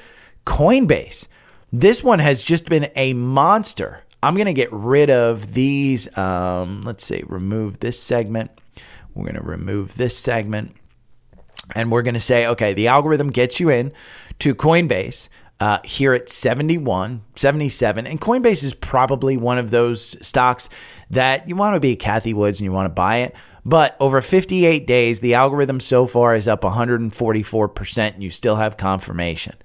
[0.45, 1.27] Coinbase.
[1.73, 4.03] This one has just been a monster.
[4.21, 6.15] I'm going to get rid of these.
[6.17, 8.51] Um, let's see, remove this segment.
[9.13, 10.75] We're going to remove this segment.
[11.73, 13.91] And we're going to say, okay, the algorithm gets you in
[14.39, 18.05] to Coinbase uh, here at 71, 77.
[18.07, 20.69] And Coinbase is probably one of those stocks
[21.09, 23.35] that you want to be Cathie Woods and you want to buy it.
[23.65, 28.77] But over 58 days, the algorithm so far is up 144%, and you still have
[28.77, 29.55] confirmation.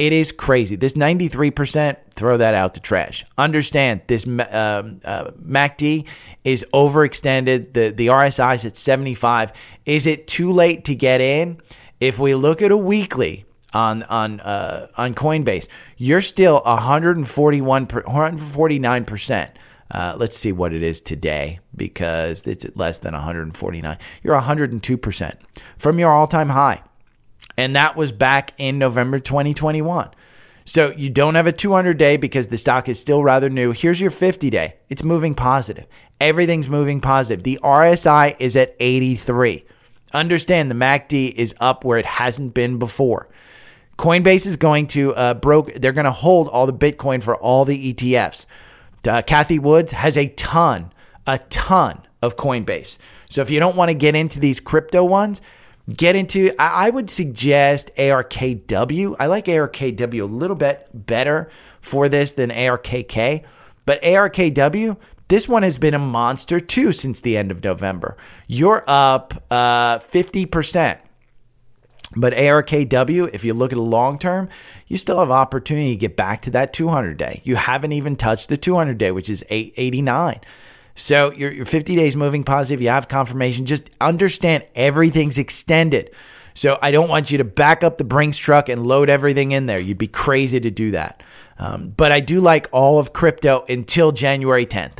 [0.00, 0.76] It is crazy.
[0.76, 3.26] This 93%, throw that out to trash.
[3.36, 6.06] Understand this uh, uh, MACD
[6.42, 7.74] is overextended.
[7.74, 9.52] The, the RSI is at 75.
[9.84, 11.60] Is it too late to get in?
[12.00, 19.04] If we look at a weekly on on uh, on Coinbase, you're still 141 149
[19.04, 19.50] percent.
[19.90, 23.98] Uh, let's see what it is today because it's less than 149.
[24.22, 25.34] You're 102%
[25.76, 26.80] from your all time high.
[27.56, 30.10] And that was back in November 2021.
[30.64, 33.72] So you don't have a 200 day because the stock is still rather new.
[33.72, 34.76] Here's your 50 day.
[34.88, 35.86] It's moving positive.
[36.20, 37.42] Everything's moving positive.
[37.42, 39.64] The RSI is at 83.
[40.12, 43.28] Understand the MACD is up where it hasn't been before.
[43.98, 45.74] Coinbase is going to uh, broke.
[45.74, 48.46] They're going to hold all the Bitcoin for all the ETFs.
[49.06, 50.92] Uh, Cathie Woods has a ton,
[51.26, 52.98] a ton of Coinbase.
[53.28, 55.40] So if you don't want to get into these crypto ones,
[55.88, 59.16] get into I, I would suggest ARKW.
[59.18, 63.44] I like ARKW a little bit better for this than ARKK,
[63.86, 64.96] but ARKW
[65.30, 68.16] this one has been a monster too since the end of November.
[68.48, 70.98] You're up uh, 50%.
[72.16, 74.48] But ARKW, if you look at a long term,
[74.88, 77.40] you still have opportunity to get back to that 200 day.
[77.44, 80.40] You haven't even touched the 200 day, which is 889.
[81.00, 82.82] So you're, 50 days moving positive.
[82.82, 83.64] You have confirmation.
[83.64, 86.10] Just understand everything's extended.
[86.52, 89.64] So I don't want you to back up the Brinks truck and load everything in
[89.64, 89.80] there.
[89.80, 91.22] You'd be crazy to do that.
[91.58, 94.98] Um, but I do like all of crypto until January 10th.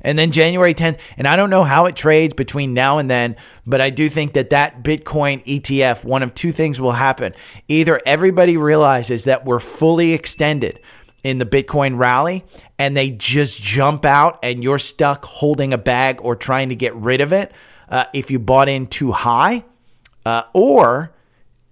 [0.00, 3.34] And then January 10th, and I don't know how it trades between now and then,
[3.66, 7.34] but I do think that that Bitcoin ETF, one of two things will happen.
[7.66, 10.78] Either everybody realizes that we're fully extended
[11.24, 12.44] in the Bitcoin rally
[12.78, 16.94] and they just jump out and you're stuck holding a bag or trying to get
[16.94, 17.52] rid of it
[17.88, 19.64] uh, if you bought in too high,
[20.24, 21.14] uh, or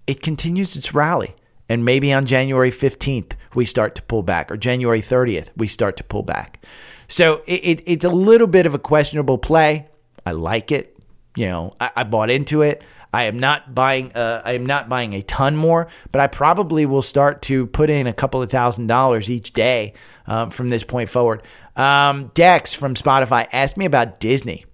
[0.05, 1.35] it continues its rally.
[1.69, 5.97] And maybe on January 15th, we start to pull back, or January 30th, we start
[5.97, 6.63] to pull back.
[7.07, 9.87] So it, it, it's a little bit of a questionable play.
[10.25, 10.97] I like it.
[11.35, 12.83] You know, I, I bought into it.
[13.13, 14.11] I am not buying.
[14.13, 17.89] Uh, I am not buying a ton more, but I probably will start to put
[17.89, 19.93] in a couple of thousand dollars each day
[20.25, 21.41] um, from this point forward.
[21.75, 24.65] Um, Dex from Spotify asked me about Disney.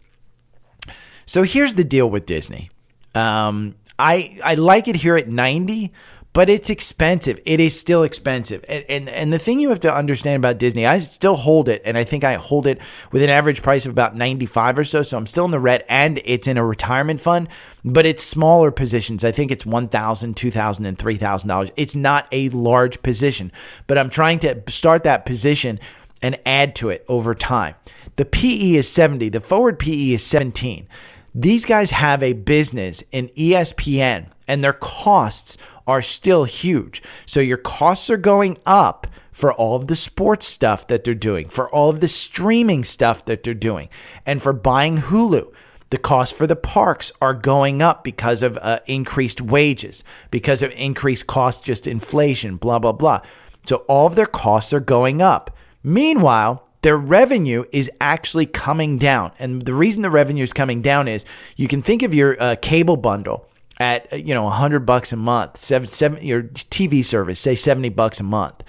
[1.26, 2.69] So here's the deal with Disney.
[3.15, 5.93] Um, I I like it here at ninety,
[6.34, 7.39] but it's expensive.
[7.46, 8.65] It is still expensive.
[8.67, 11.82] And, and, and the thing you have to understand about Disney, I still hold it,
[11.86, 15.04] and I think I hold it with an average price of about 95 or so.
[15.04, 17.48] So I'm still in the red, and it's in a retirement fund,
[17.86, 19.24] but it's smaller positions.
[19.24, 21.72] I think it's $1,000, $2,000, and $3,000.
[21.78, 23.52] It's not a large position,
[23.86, 25.80] but I'm trying to start that position
[26.24, 27.76] and add to it over time.
[28.15, 30.88] The PE is 70, the forward PE is 17.
[31.36, 37.01] These guys have a business in ESPN, and their costs are still huge.
[37.25, 41.49] So your costs are going up for all of the sports stuff that they're doing,
[41.49, 43.89] for all of the streaming stuff that they're doing,
[44.25, 45.51] and for buying Hulu.
[45.89, 50.71] The costs for the parks are going up because of uh, increased wages, because of
[50.71, 53.21] increased costs, just inflation, blah, blah, blah.
[53.67, 55.56] So all of their costs are going up.
[55.84, 59.32] Meanwhile, their revenue is actually coming down.
[59.39, 61.25] And the reason the revenue is coming down is
[61.56, 63.47] you can think of your uh, cable bundle
[63.84, 66.43] at you know 100 bucks a month seven, seven your
[66.78, 68.63] tv service say 70 bucks a month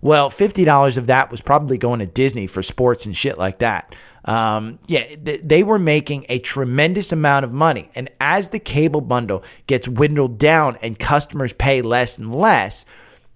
[0.00, 3.94] well $50 of that was probably going to disney for sports and shit like that
[4.24, 7.84] Um, yeah, th- they were making a tremendous amount of money.
[7.94, 12.84] And as the cable bundle gets dwindled down and customers pay less and less,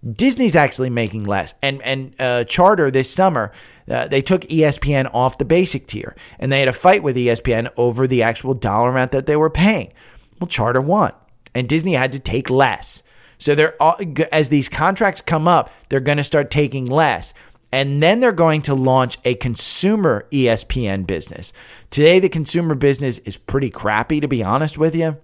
[0.05, 1.55] Disney's actually making less.
[1.63, 3.53] And and uh, Charter this summer,
[3.89, 7.71] uh, they took ESPN off the basic tier, and they had a fight with ESPN
[7.77, 9.93] over the actual dollar amount that they were paying.
[10.41, 11.13] Well, Charter won,
[11.55, 13.03] and Disney had to take less.
[13.39, 13.99] So they're all,
[14.31, 17.35] as these contracts come up, they're going to start taking less.
[17.73, 21.53] And then they're going to launch a consumer ESPN business.
[21.91, 25.17] Today, the consumer business is pretty crappy, to be honest with you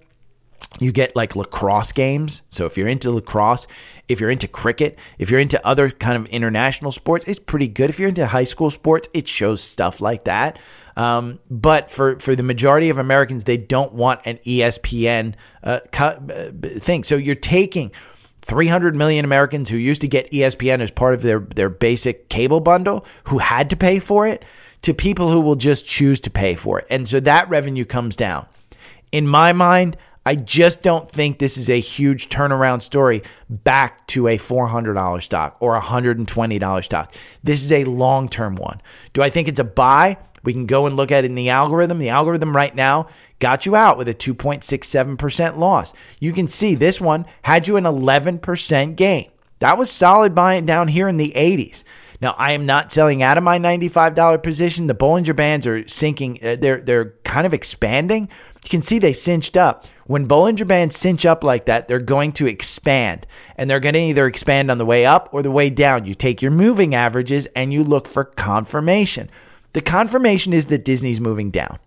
[0.79, 2.43] you get like lacrosse games.
[2.51, 3.67] So if you're into lacrosse,
[4.07, 7.91] if you're into cricket, if you're into other kind of international sports, it's pretty good.
[7.91, 10.59] If you're into high school sports, it shows stuff like that.
[10.98, 16.18] Um, but for, for the majority of Americans, they don't want an ESPN uh, uh,
[16.80, 17.04] thing.
[17.04, 17.92] So you're taking
[18.42, 22.58] 300 million Americans who used to get ESPN as part of their, their basic cable
[22.58, 24.44] bundle, who had to pay for it,
[24.82, 26.87] to people who will just choose to pay for it.
[26.90, 28.46] And so that revenue comes down.
[29.12, 34.26] In my mind, I just don't think this is a huge turnaround story back to
[34.26, 37.14] a $400 stock or a $120 stock.
[37.44, 38.82] This is a long term one.
[39.12, 40.18] Do I think it's a buy?
[40.42, 41.98] We can go and look at it in the algorithm.
[41.98, 45.92] The algorithm right now got you out with a 2.67% loss.
[46.20, 49.31] You can see this one had you an 11% gain.
[49.61, 51.83] That was solid buying down here in the 80s.
[52.20, 54.88] Now, I am not selling out of my $95 position.
[54.88, 56.38] The Bollinger Bands are sinking.
[56.42, 58.29] Uh, they're, they're kind of expanding.
[58.64, 59.87] You can see they cinched up.
[60.07, 63.27] When Bollinger Bands cinch up like that, they're going to expand.
[63.57, 66.07] And they're going to either expand on the way up or the way down.
[66.07, 69.31] You take your moving averages and you look for confirmation.
[69.72, 71.78] The confirmation is that Disney's moving down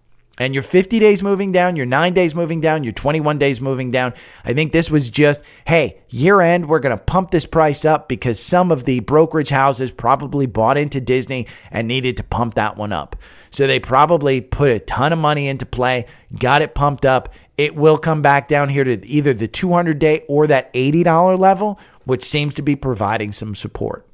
[0.42, 3.92] and you're 50 days moving down, you're nine days moving down, you're 21 days moving
[3.92, 4.14] down.
[4.44, 8.08] I think this was just, hey, year end, we're going to pump this price up
[8.08, 12.78] because some of the brokerage houses probably bought into Disney and needed to pump that
[12.78, 13.16] one up.
[13.52, 16.06] So they probably put a ton of money into play,
[16.40, 17.34] got it pumped up.
[17.58, 21.80] It will come back down here to either the 200 day or that $80 level,
[22.06, 24.08] which seems to be providing some support.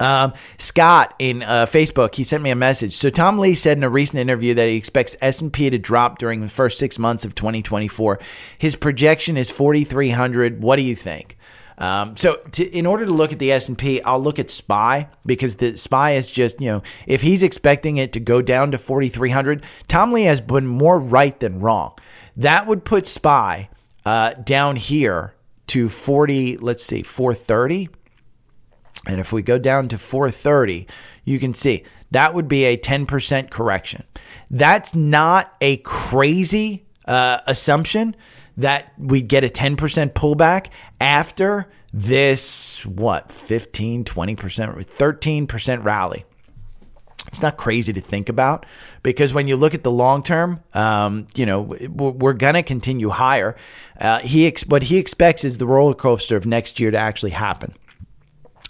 [0.00, 2.96] Um, Scott in uh, Facebook, he sent me a message.
[2.96, 6.40] So Tom Lee said in a recent interview that he expects S&P to drop during
[6.40, 8.18] the first six months of 2024.
[8.58, 10.62] His projection is 4,300.
[10.62, 11.36] What do you think?
[11.76, 15.56] Um, so to, in order to look at the S&P, I'll look at SPY because
[15.56, 19.64] the SPY is just, you know, if he's expecting it to go down to 4,300,
[19.88, 21.94] Tom Lee has been more right than wrong.
[22.36, 23.70] That would put SPY
[24.04, 25.34] uh, down here
[25.68, 27.88] to 40, let's see, 430.
[29.06, 30.86] And if we go down to 430,
[31.24, 34.04] you can see that would be a 10% correction.
[34.50, 38.14] That's not a crazy uh, assumption
[38.56, 39.76] that we get a 10%
[40.12, 40.66] pullback
[41.00, 46.24] after this, what, 15, 20%, 13% rally.
[47.28, 48.66] It's not crazy to think about
[49.02, 53.10] because when you look at the long term, um, you know we're going to continue
[53.10, 53.56] higher.
[54.00, 57.30] Uh, he ex- what he expects is the roller coaster of next year to actually
[57.30, 57.74] happen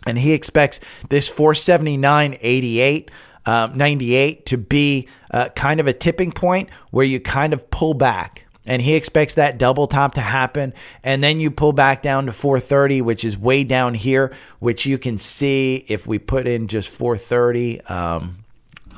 [0.06, 3.08] and he expects this 479.88
[3.46, 7.94] um, 98 to be uh, kind of a tipping point where you kind of pull
[7.94, 8.46] back.
[8.66, 10.74] And he expects that double top to happen.
[11.02, 14.98] And then you pull back down to 430 which is way down here which you
[14.98, 18.44] can see if we put in just 430 um,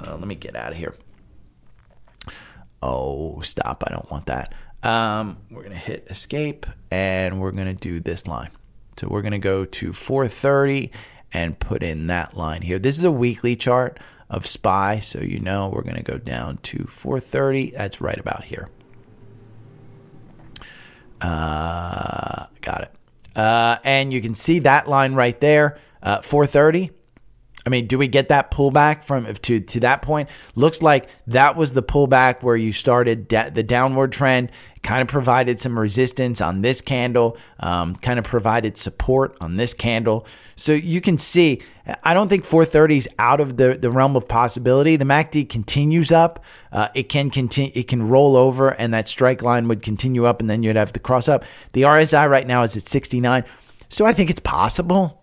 [0.04, 0.94] uh, let me get out of here.
[2.82, 3.84] Oh stop.
[3.86, 4.52] I don't want that.
[4.82, 8.50] Um, we're going to hit escape and we're going to do this line
[8.96, 10.90] so we're going to go to 430
[11.32, 12.78] and put in that line here.
[12.78, 16.58] This is a weekly chart of SPY, so you know we're going to go down
[16.58, 17.70] to 430.
[17.70, 18.68] That's right about here.
[21.20, 22.94] Uh, got it.
[23.36, 26.90] Uh, and you can see that line right there, uh, 430.
[27.64, 30.28] I mean, do we get that pullback from to to that point?
[30.56, 34.50] Looks like that was the pullback where you started da- the downward trend
[34.82, 39.74] kind of provided some resistance on this candle, um, kind of provided support on this
[39.74, 40.26] candle.
[40.56, 41.62] So you can see,
[42.02, 44.96] I don't think 430 is out of the, the realm of possibility.
[44.96, 46.44] The MACD continues up.
[46.72, 50.40] Uh, it can continue, it can roll over, and that strike line would continue up,
[50.40, 51.44] and then you'd have to cross up.
[51.74, 53.44] The RSI right now is at 69.
[53.88, 55.22] So I think it's possible.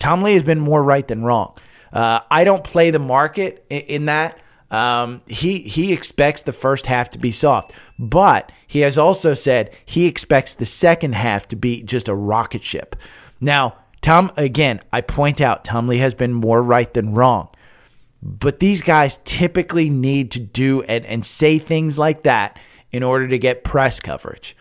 [0.00, 1.56] Tom Lee has been more right than wrong.
[1.92, 4.40] Uh, I don't play the market in, in that.
[4.70, 9.70] Um, he he expects the first half to be soft, but he has also said
[9.84, 12.96] he expects the second half to be just a rocket ship.
[13.40, 17.48] Now, Tom, again, I point out Tom Lee has been more right than wrong,
[18.22, 22.58] but these guys typically need to do and, and say things like that
[22.90, 24.56] in order to get press coverage.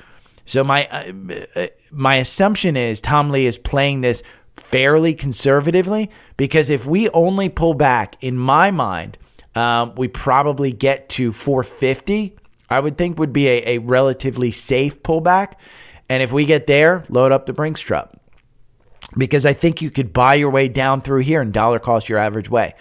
[0.45, 4.21] So my uh, uh my assumption is Tom Lee is playing this
[4.57, 9.17] fairly conservatively because if we only pull back, in my mind
[9.55, 12.35] Um, we probably get to 450.
[12.69, 15.53] I would think would be a, a relatively safe pullback.
[16.09, 18.11] And if we get there, load up the Brinks truck
[19.17, 22.19] because I think you could buy your way down through here and dollar cost your
[22.19, 22.73] average way.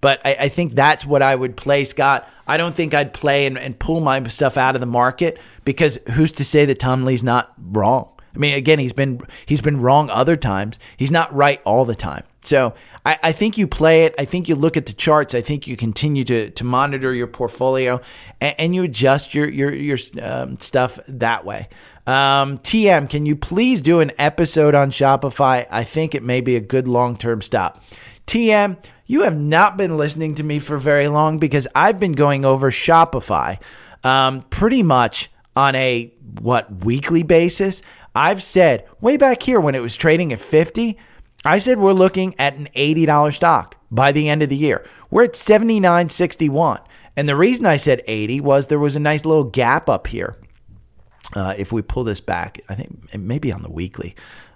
[0.00, 2.28] But I, I, think that's what I would play, Scott.
[2.46, 5.98] I don't think I'd play and, and, pull my stuff out of the market because
[6.12, 8.11] who's to say that Tom Lee's not wrong?
[8.34, 10.78] I mean, again, he's been he's been wrong other times.
[10.96, 12.24] He's not right all the time.
[12.42, 12.74] So
[13.04, 14.14] I, I think you play it.
[14.18, 15.34] I think you look at the charts.
[15.34, 18.00] I think you continue to to monitor your portfolio
[18.40, 21.68] and, and you adjust your your your um, stuff that way.
[22.06, 25.66] Um, TM, can you please do an episode on Shopify?
[25.70, 27.82] I think it may be a good long term stop.
[28.26, 28.76] TM,
[29.06, 32.70] you have not been listening to me for very long because I've been going over
[32.70, 33.58] Shopify
[34.04, 37.82] um, pretty much on a what weekly basis.
[38.14, 40.98] I've said way back here when it was trading at 50,
[41.44, 44.86] I said we're looking at an $80 stock by the end of the year.
[45.10, 46.84] We're at 79.61.
[47.16, 50.36] And the reason I said 80 was there was a nice little gap up here.
[51.34, 54.14] Uh, if we pull this back, I think it may be on the weekly.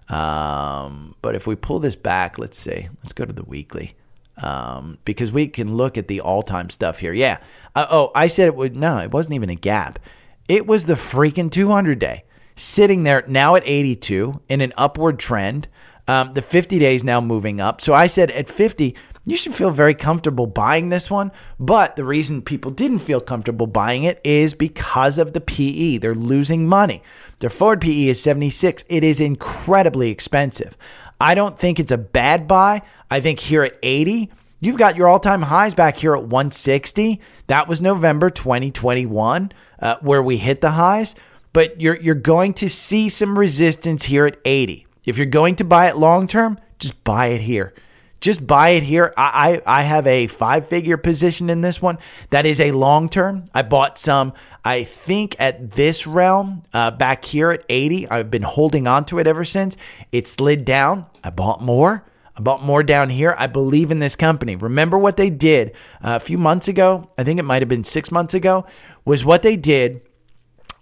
[0.08, 3.96] Um, but if we pull this back, let's see, let's go to the weekly.
[4.38, 7.12] Um, because we can look at the all time stuff here.
[7.12, 7.38] Yeah.
[7.74, 9.98] Uh, oh, I said it would, no, it wasn't even a gap.
[10.46, 12.24] It was the freaking 200 day
[12.56, 15.68] sitting there now at 82 in an upward trend.
[16.08, 17.80] Um, the 50 days now moving up.
[17.80, 18.94] So I said at 50,
[19.24, 21.32] you should feel very comfortable buying this one.
[21.58, 25.98] But the reason people didn't feel comfortable buying it is because of the PE.
[25.98, 27.02] They're losing money.
[27.40, 28.84] Their forward PE is 76.
[28.88, 30.76] It is incredibly expensive.
[31.20, 32.82] I don't think it's a bad buy.
[33.10, 34.30] I think here at 80,
[34.60, 37.20] you've got your all time highs back here at 160.
[37.48, 39.50] That was November 2021,
[39.80, 41.16] uh, where we hit the highs.
[41.56, 44.86] But you're, you're going to see some resistance here at 80.
[45.06, 47.72] If you're going to buy it long term, just buy it here.
[48.20, 49.14] Just buy it here.
[49.16, 51.96] I, I, I have a five figure position in this one.
[52.28, 53.46] That is a long term.
[53.54, 54.34] I bought some,
[54.66, 58.06] I think, at this realm uh, back here at 80.
[58.10, 59.78] I've been holding on to it ever since.
[60.12, 61.06] It slid down.
[61.24, 62.04] I bought more.
[62.36, 63.34] I bought more down here.
[63.38, 64.56] I believe in this company.
[64.56, 65.70] Remember what they did
[66.04, 67.08] uh, a few months ago?
[67.16, 68.66] I think it might have been six months ago.
[69.06, 70.02] Was what they did.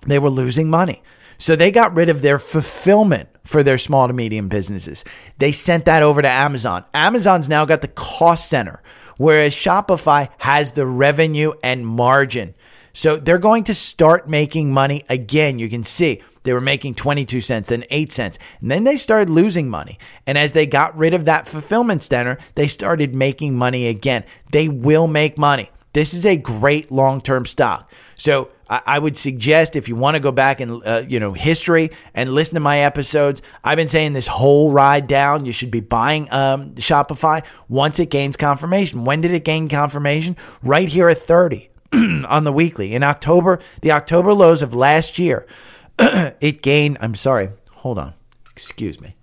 [0.07, 1.03] They were losing money.
[1.39, 5.05] So they got rid of their fulfillment for their small to medium businesses.
[5.39, 6.85] They sent that over to Amazon.
[6.95, 8.83] Amazon's now got the cost center,
[9.17, 12.55] whereas Shopify has the revenue and margin.
[12.93, 15.59] So they're going to start making money again.
[15.59, 19.29] You can see they were making 22 cents, then 8 cents, and then they started
[19.29, 19.99] losing money.
[20.27, 24.25] And as they got rid of that fulfillment center, they started making money again.
[24.53, 25.71] They will make money.
[25.95, 27.91] This is a great long term stock.
[28.17, 31.91] So I would suggest if you want to go back and uh, you know history
[32.15, 35.45] and listen to my episodes, I've been saying this whole ride down.
[35.45, 39.05] You should be buying um, Shopify once it gains confirmation.
[39.05, 40.37] When did it gain confirmation?
[40.63, 43.61] Right here at 30 on the weekly in October.
[43.83, 45.47] The October lows of last year,
[45.99, 46.99] it gained.
[47.01, 47.51] I'm sorry.
[47.71, 48.15] Hold on.
[48.51, 49.15] Excuse me.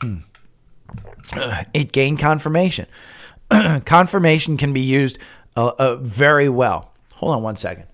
[0.00, 0.16] Hmm.
[1.72, 2.86] It gained confirmation.
[3.84, 5.18] confirmation can be used
[5.56, 6.92] uh, uh, very well.
[7.14, 7.86] Hold on one second.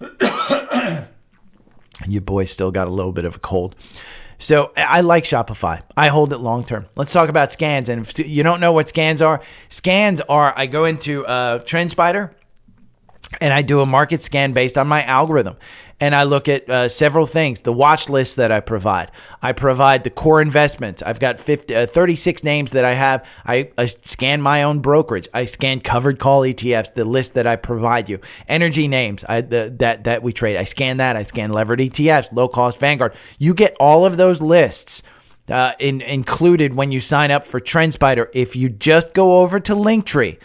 [2.06, 3.74] Your boy still got a little bit of a cold.
[4.38, 5.82] So I like Shopify.
[5.96, 6.86] I hold it long term.
[6.94, 7.88] Let's talk about scans.
[7.88, 12.32] And if you don't know what scans are, scans are I go into uh, TrendSpider
[13.40, 15.56] and I do a market scan based on my algorithm
[16.00, 17.62] and I look at uh, several things.
[17.62, 19.10] The watch list that I provide.
[19.40, 21.02] I provide the core investments.
[21.02, 23.26] I've got 50, uh, 36 names that I have.
[23.44, 25.28] I, I, scan my own brokerage.
[25.32, 28.20] I scan covered call ETFs, the list that I provide you.
[28.46, 30.56] Energy names I, the, that, that we trade.
[30.56, 31.16] I scan that.
[31.16, 33.14] I scan levered ETFs, low cost Vanguard.
[33.38, 35.02] You get all of those lists.
[35.48, 38.26] Uh, in, included when you sign up for TrendSpider.
[38.34, 40.40] If you just go over to Linktree,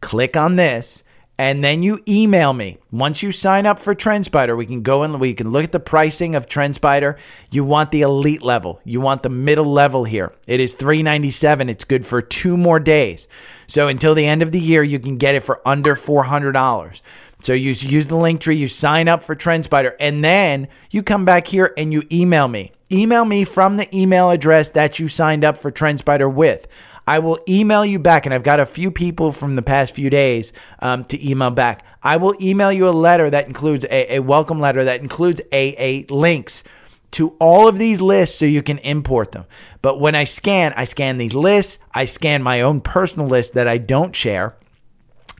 [0.00, 1.02] click on this,
[1.38, 2.78] and then you email me.
[2.92, 5.80] Once you sign up for TrendSpider, we can go and we can look at the
[5.80, 7.18] pricing of TrendSpider.
[7.50, 8.80] You want the elite level.
[8.84, 10.32] You want the middle level here.
[10.46, 11.68] It is 397.
[11.68, 13.26] It's good for two more days.
[13.66, 17.00] So until the end of the year, you can get it for under $400.
[17.40, 21.24] So you use the link tree, you sign up for TrendSpider, and then you come
[21.24, 22.72] back here and you email me.
[22.90, 26.68] Email me from the email address that you signed up for TrendSpider with.
[27.06, 30.08] I will email you back, and I've got a few people from the past few
[30.08, 31.84] days um, to email back.
[32.02, 36.06] I will email you a letter that includes a, a welcome letter that includes a,
[36.08, 36.64] links
[37.12, 39.44] to all of these lists so you can import them.
[39.82, 43.68] But when I scan, I scan these lists, I scan my own personal list that
[43.68, 44.56] I don't share.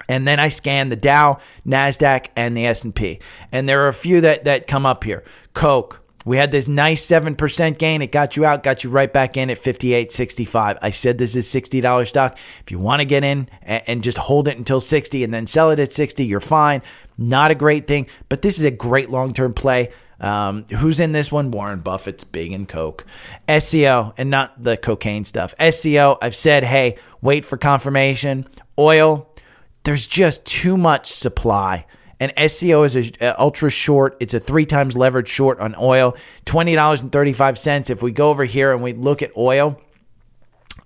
[0.06, 3.20] And then I scan the Dow, Nasdaq, and the S&P.
[3.50, 5.24] And there are a few that that come up here.
[5.54, 8.02] Coke, We had this nice 7% gain.
[8.02, 10.78] It got you out, got you right back in at 58.65.
[10.80, 12.38] I said this is $60 stock.
[12.60, 15.70] If you want to get in and just hold it until 60 and then sell
[15.70, 16.82] it at 60, you're fine.
[17.18, 19.90] Not a great thing, but this is a great long-term play.
[20.20, 21.50] Um, who's in this one?
[21.50, 23.04] Warren Buffett's big in Coke.
[23.46, 25.54] SCO, and not the cocaine stuff.
[25.60, 28.46] SCO, I've said, hey, wait for confirmation.
[28.78, 29.28] Oil,
[29.82, 31.86] there's just too much supply.
[32.24, 34.16] And SCO is a, a, ultra short.
[34.18, 36.16] It's a three times leverage short on oil.
[36.46, 37.90] Twenty dollars and thirty five cents.
[37.90, 39.78] If we go over here and we look at oil,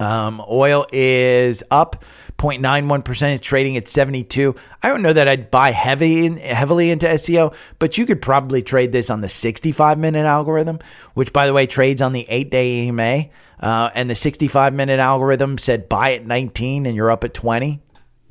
[0.01, 2.05] um, oil is up
[2.39, 3.35] 0.91%.
[3.35, 4.55] It's trading at 72.
[4.83, 8.63] I don't know that I'd buy heavy in, heavily into SCO, but you could probably
[8.63, 10.79] trade this on the 65 minute algorithm,
[11.15, 13.27] which by the way trades on the eight day EMA.
[13.59, 17.81] Uh, and the 65 minute algorithm said buy at 19 and you're up at 20.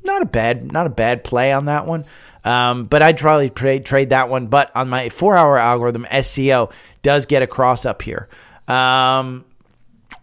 [0.04, 2.06] Not a bad, not a bad play on that one.
[2.48, 4.46] Um, but I'd probably trade, trade that one.
[4.46, 6.70] But on my four hour algorithm, SCO
[7.02, 8.26] does get a cross up here.
[8.66, 9.44] Um,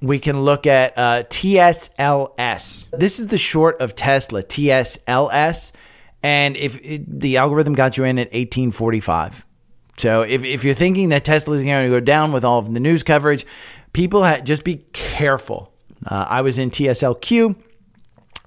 [0.02, 2.90] we can look at uh, TSLS.
[2.98, 5.72] This is the short of Tesla, TSLS.
[6.24, 9.46] And if it, the algorithm got you in at 1845.
[9.98, 12.74] So if, if you're thinking that Tesla is going to go down with all of
[12.74, 13.46] the news coverage,
[13.94, 15.72] people ha- just be careful.
[16.04, 17.56] Uh, I was in TSLQ.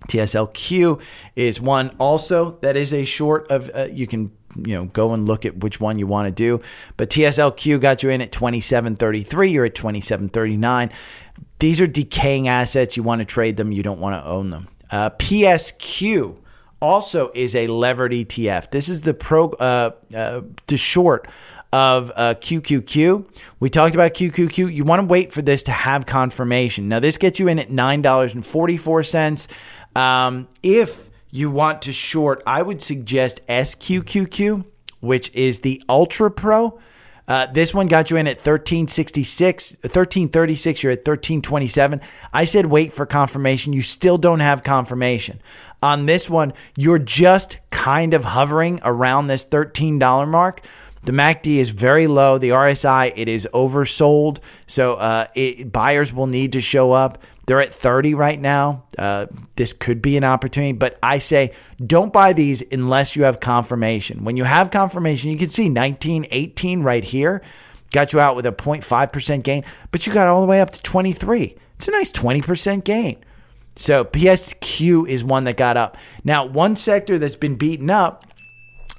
[0.06, 1.00] TSLQ
[1.36, 5.26] is one also that is a short of, uh, you can you know go and
[5.26, 6.60] look at which one you want to do
[6.96, 10.90] but tslq got you in at 2733 you're at 2739
[11.58, 14.66] these are decaying assets you want to trade them you don't want to own them
[14.90, 16.34] uh, psq
[16.80, 20.40] also is a levered etf this is the pro uh, uh,
[20.74, 21.28] short
[21.72, 23.26] of uh, QQQ.
[23.60, 24.74] We talked about QQQ.
[24.74, 26.88] You want to wait for this to have confirmation.
[26.88, 29.48] Now, this gets you in at $9.44.
[29.98, 34.64] Um, if you want to short, I would suggest SQQQ,
[35.00, 36.78] which is the Ultra Pro.
[37.26, 40.82] Uh, this one got you in at 1366, 1336.
[40.84, 42.00] You're at 1327.
[42.32, 43.72] I said wait for confirmation.
[43.72, 45.42] You still don't have confirmation.
[45.82, 50.62] On this one, you're just kind of hovering around this $13 mark.
[51.02, 52.38] The MACD is very low.
[52.38, 54.38] The RSI it is oversold,
[54.68, 57.18] so uh, it, buyers will need to show up.
[57.48, 58.84] They're at 30 right now.
[58.98, 59.24] Uh,
[59.56, 64.22] this could be an opportunity, but I say don't buy these unless you have confirmation.
[64.22, 67.40] When you have confirmation, you can see 19, 18 right here
[67.90, 70.82] got you out with a 0.5% gain, but you got all the way up to
[70.82, 71.56] 23.
[71.76, 73.24] It's a nice 20% gain.
[73.76, 75.96] So PSQ is one that got up.
[76.24, 78.26] Now, one sector that's been beaten up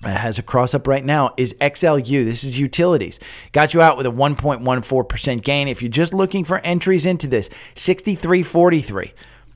[0.04, 2.24] has a cross up right now is XLU.
[2.26, 3.20] This is utilities.
[3.52, 5.68] Got you out with a 1.14% gain.
[5.68, 9.12] If you're just looking for entries into this, 63.43.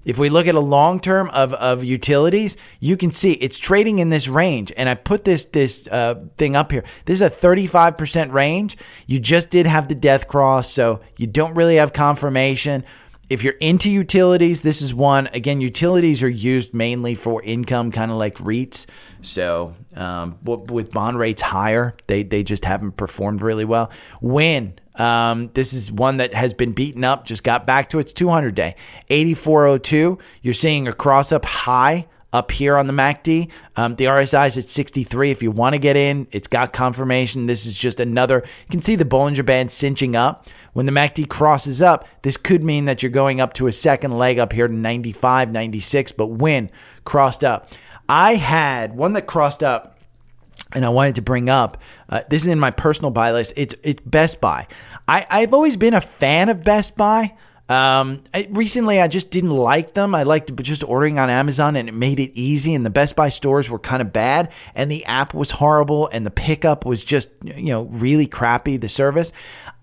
[0.06, 4.00] If we look at a long term of, of utilities, you can see it's trading
[4.00, 4.72] in this range.
[4.76, 6.84] And I put this this uh, thing up here.
[7.06, 8.78] This is a 35% range.
[9.08, 12.84] You just did have the death cross, so you don't really have confirmation.
[13.34, 15.26] If you're into utilities, this is one.
[15.34, 18.86] Again, utilities are used mainly for income, kind of like REITs.
[19.22, 23.90] So um, with bond rates higher, they they just haven't performed really well.
[24.22, 24.76] Win.
[24.98, 28.54] Um, this is one that has been beaten up, just got back to its 200
[28.54, 28.76] day.
[29.10, 30.20] 8402.
[30.44, 33.50] You're seeing a cross up high up here on the MACD.
[33.76, 35.32] Um, the RSI is at 63.
[35.32, 37.46] If you want to get in, it's got confirmation.
[37.46, 38.44] This is just another.
[38.68, 40.48] You can see the Bollinger Band cinching up.
[40.74, 44.12] When the MACD crosses up, this could mean that you're going up to a second
[44.12, 46.70] leg up here to 95, 96, but when
[47.06, 47.72] crossed up.
[48.10, 49.94] I had one that crossed up
[50.74, 51.78] and I wanted to bring up.
[52.10, 53.54] Uh, this is in my personal buy list.
[53.56, 54.68] It's it's Best Buy.
[55.08, 57.36] I, I've always been a fan of Best Buy.
[57.70, 60.14] Um, I, recently, I just didn't like them.
[60.14, 62.74] I liked just ordering on Amazon, and it made it easy.
[62.74, 66.26] And the Best Buy stores were kind of bad, and the app was horrible, and
[66.26, 68.78] the pickup was just you know really crappy.
[68.78, 69.32] The service.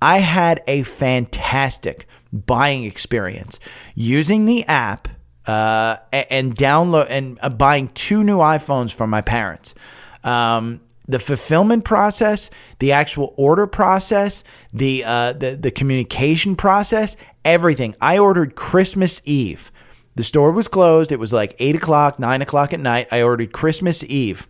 [0.03, 3.61] I had a fantastic buying experience
[3.95, 5.09] using the app
[5.47, 9.75] uh, and download and uh, buying two new iPhones from my parents.
[10.23, 17.97] Um, the fulfillment process, the actual order process, the, uh, the the communication process, everything.
[18.01, 19.73] I ordered Christmas Eve.
[20.15, 21.11] The store was closed.
[21.11, 23.09] It was like eight o'clock, nine o'clock at night.
[23.11, 24.47] I ordered Christmas Eve.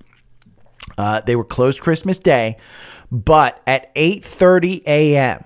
[0.96, 2.56] Uh, they were closed Christmas Day,
[3.10, 5.44] but at eight thirty a.m.,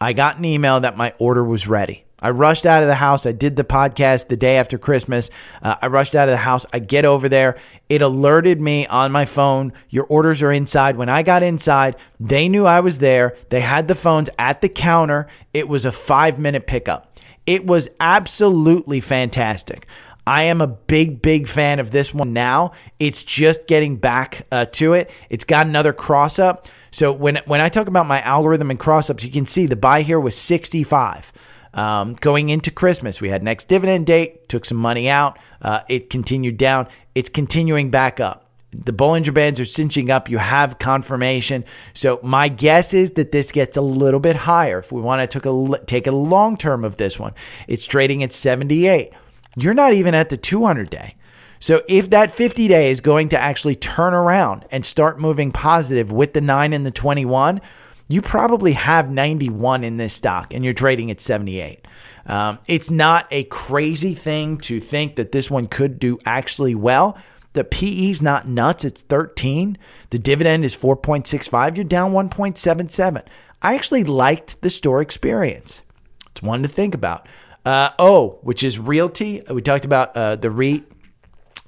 [0.00, 2.04] I got an email that my order was ready.
[2.18, 3.26] I rushed out of the house.
[3.26, 5.28] I did the podcast the day after Christmas.
[5.62, 6.64] Uh, I rushed out of the house.
[6.72, 7.56] I get over there.
[7.90, 9.74] It alerted me on my phone.
[9.90, 10.96] Your orders are inside.
[10.96, 13.36] When I got inside, they knew I was there.
[13.50, 15.26] They had the phones at the counter.
[15.52, 17.18] It was a five minute pickup.
[17.46, 19.86] It was absolutely fantastic.
[20.26, 22.72] I am a big, big fan of this one now.
[22.98, 25.10] It's just getting back uh, to it.
[25.30, 26.66] It's got another cross up.
[26.90, 29.76] So when when I talk about my algorithm and cross ups, you can see the
[29.76, 31.32] buy here was 65.
[31.74, 35.38] Um, going into Christmas, we had next dividend date, took some money out.
[35.60, 36.88] Uh, it continued down.
[37.14, 38.50] It's continuing back up.
[38.72, 40.28] The Bollinger Bands are cinching up.
[40.28, 41.64] You have confirmation.
[41.92, 44.78] So my guess is that this gets a little bit higher.
[44.78, 47.34] If we want to take a, take a long term of this one,
[47.68, 49.12] it's trading at 78.
[49.56, 51.16] You're not even at the 200 day.
[51.58, 56.12] So if that 50 day is going to actually turn around and start moving positive
[56.12, 57.60] with the 9 and the 21,
[58.08, 61.86] you probably have 91 in this stock and you're trading at 78.
[62.26, 67.18] Um, it's not a crazy thing to think that this one could do actually well.
[67.54, 68.84] The PE is not nuts.
[68.84, 69.78] It's 13.
[70.10, 71.76] The dividend is 4.65.
[71.76, 73.22] You're down 1.77.
[73.62, 75.82] I actually liked the store experience.
[76.30, 77.26] It's one to think about.
[77.66, 79.42] Uh, oh, which is realty.
[79.50, 80.84] We talked about uh, the REIT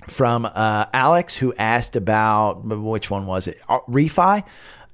[0.06, 3.60] from uh, Alex, who asked about which one was it?
[3.68, 4.44] Uh, refi.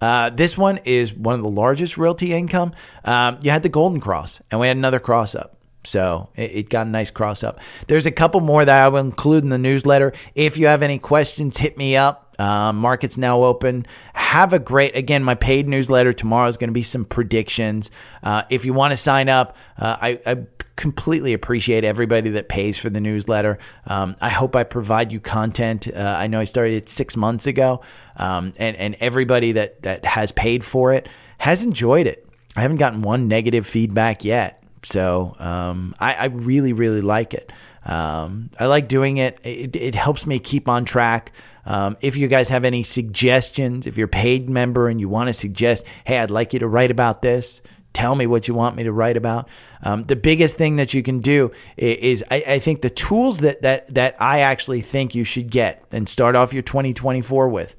[0.01, 2.73] Uh, this one is one of the largest realty income.
[3.05, 5.59] Um, you had the Golden Cross, and we had another cross up.
[5.85, 7.61] So it, it, got a nice cross up.
[7.87, 10.15] There's a couple more that I will include in the newsletter.
[10.35, 12.35] If you have any questions, hit me up.
[12.39, 13.87] Uh, market's now open.
[14.15, 17.91] Have a great, again, my paid newsletter tomorrow is going to be some predictions.
[18.23, 20.47] Uh, if you want to sign up, uh, I, I,
[20.77, 23.59] completely appreciate everybody that pays for the newsletter.
[23.87, 25.89] Um, I hope I provide you content.
[25.89, 27.81] Uh, I know I started it six months ago,
[28.17, 31.09] um, and, and everybody that, that has paid for it
[31.39, 32.27] has enjoyed it.
[32.57, 34.63] I haven't gotten one negative feedback yet.
[34.85, 37.53] So um, I, I, really, really like it.
[37.85, 39.39] Um, I like doing it.
[39.43, 39.75] it.
[39.75, 41.33] It helps me keep on track.
[41.67, 45.29] Um, if you guys have any suggestions, if you're a paid member and you want
[45.29, 47.63] to suggest, hey, I'd like you to write about this,
[47.95, 49.49] tell me what you want me to write about.
[49.83, 53.39] Um, the biggest thing that you can do is, is I, I, think the tools
[53.39, 57.77] that, that, that I actually think you should get and start off your 2024 with.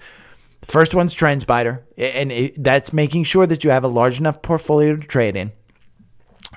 [0.62, 4.42] The first one's TrendSpider, and it, that's making sure that you have a large enough
[4.42, 5.52] portfolio to trade in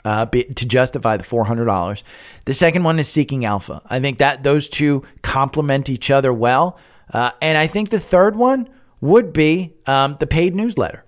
[0.04, 2.02] uh, to justify the $400.
[2.44, 3.82] The second one is Seeking Alpha.
[3.86, 6.78] I think that those two complement each other well.
[7.12, 8.68] Uh, and I think the third one
[9.00, 11.04] would be um, the paid newsletter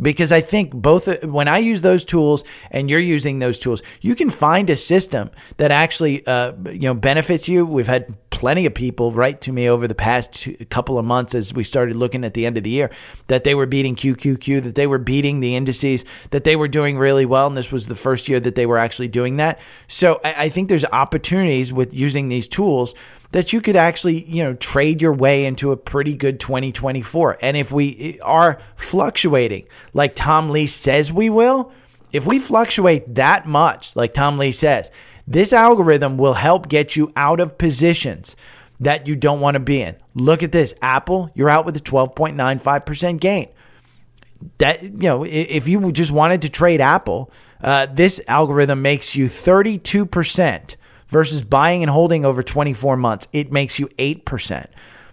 [0.00, 4.14] because I think both when I use those tools and you're using those tools, you
[4.14, 7.64] can find a system that actually uh, you know benefits you.
[7.64, 11.34] We've had plenty of people write to me over the past two, couple of months
[11.34, 12.90] as we started looking at the end of the year
[13.28, 16.98] that they were beating QQQ, that they were beating the indices, that they were doing
[16.98, 19.60] really well, and this was the first year that they were actually doing that.
[19.86, 22.94] So I, I think there's opportunities with using these tools
[23.34, 27.38] that you could actually, you know, trade your way into a pretty good 2024.
[27.42, 31.72] And if we are fluctuating like Tom Lee says we will,
[32.12, 34.88] if we fluctuate that much, like Tom Lee says,
[35.26, 38.36] this algorithm will help get you out of positions
[38.78, 39.96] that you don't want to be in.
[40.14, 43.48] Look at this Apple, you're out with a 12.95% gain.
[44.58, 49.26] That, you know, if you just wanted to trade Apple, uh, this algorithm makes you
[49.26, 50.76] 32%
[51.14, 54.66] versus buying and holding over 24 months, it makes you 8%.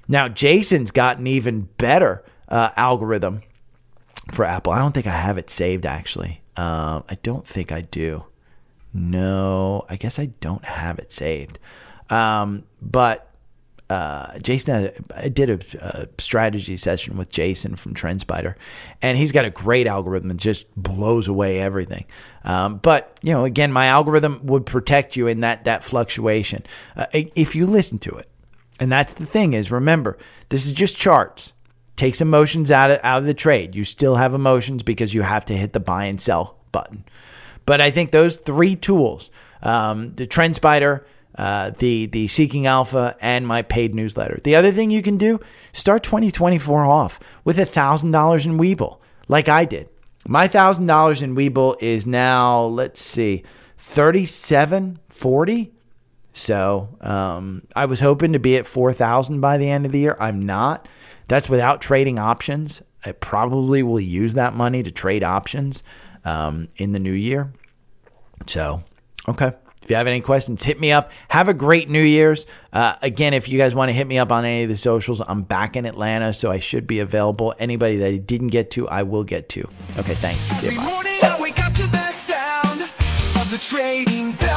[0.07, 3.41] Now, Jason's got an even better uh, algorithm
[4.31, 4.73] for Apple.
[4.73, 6.41] I don't think I have it saved actually.
[6.57, 8.25] Uh, I don't think I do.
[8.95, 11.59] No, I guess I don't have it saved.
[12.09, 13.30] Um, but
[13.91, 18.55] uh, Jason, I did a, a, strategy session with Jason from TrendSpider,
[19.01, 22.05] and he's got a great algorithm that just blows away everything.
[22.45, 26.63] Um, but you know, again, my algorithm would protect you in that that fluctuation
[26.95, 28.29] uh, if you listen to it.
[28.79, 30.17] And that's the thing is, remember,
[30.47, 31.51] this is just charts.
[31.97, 33.75] Takes emotions out of out of the trade.
[33.75, 37.03] You still have emotions because you have to hit the buy and sell button.
[37.65, 39.29] But I think those three tools,
[39.61, 41.03] um, the TrendSpider
[41.35, 44.39] uh, the the Seeking Alpha and my paid newsletter.
[44.43, 45.39] The other thing you can do,
[45.73, 49.89] start 2024 off with a thousand dollars in Webull, like I did.
[50.27, 53.43] My thousand dollars in Webull is now, let's see,
[53.77, 55.73] 3740.
[56.33, 60.15] So um, I was hoping to be at 4,000 by the end of the year.
[60.19, 60.87] I'm not.
[61.27, 62.81] That's without trading options.
[63.05, 65.83] I probably will use that money to trade options
[66.23, 67.51] um, in the new year.
[68.47, 68.83] So,
[69.27, 69.53] okay.
[69.81, 71.11] If you have any questions, hit me up.
[71.29, 72.45] Have a great New Year's.
[72.71, 75.21] Uh, again, if you guys want to hit me up on any of the socials,
[75.25, 77.55] I'm back in Atlanta, so I should be available.
[77.59, 79.67] Anybody that I didn't get to, I will get to.
[79.97, 80.41] Okay, thanks.
[80.41, 80.77] See you.
[84.39, 84.50] Bye.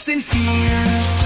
[0.00, 1.19] hopes and fears.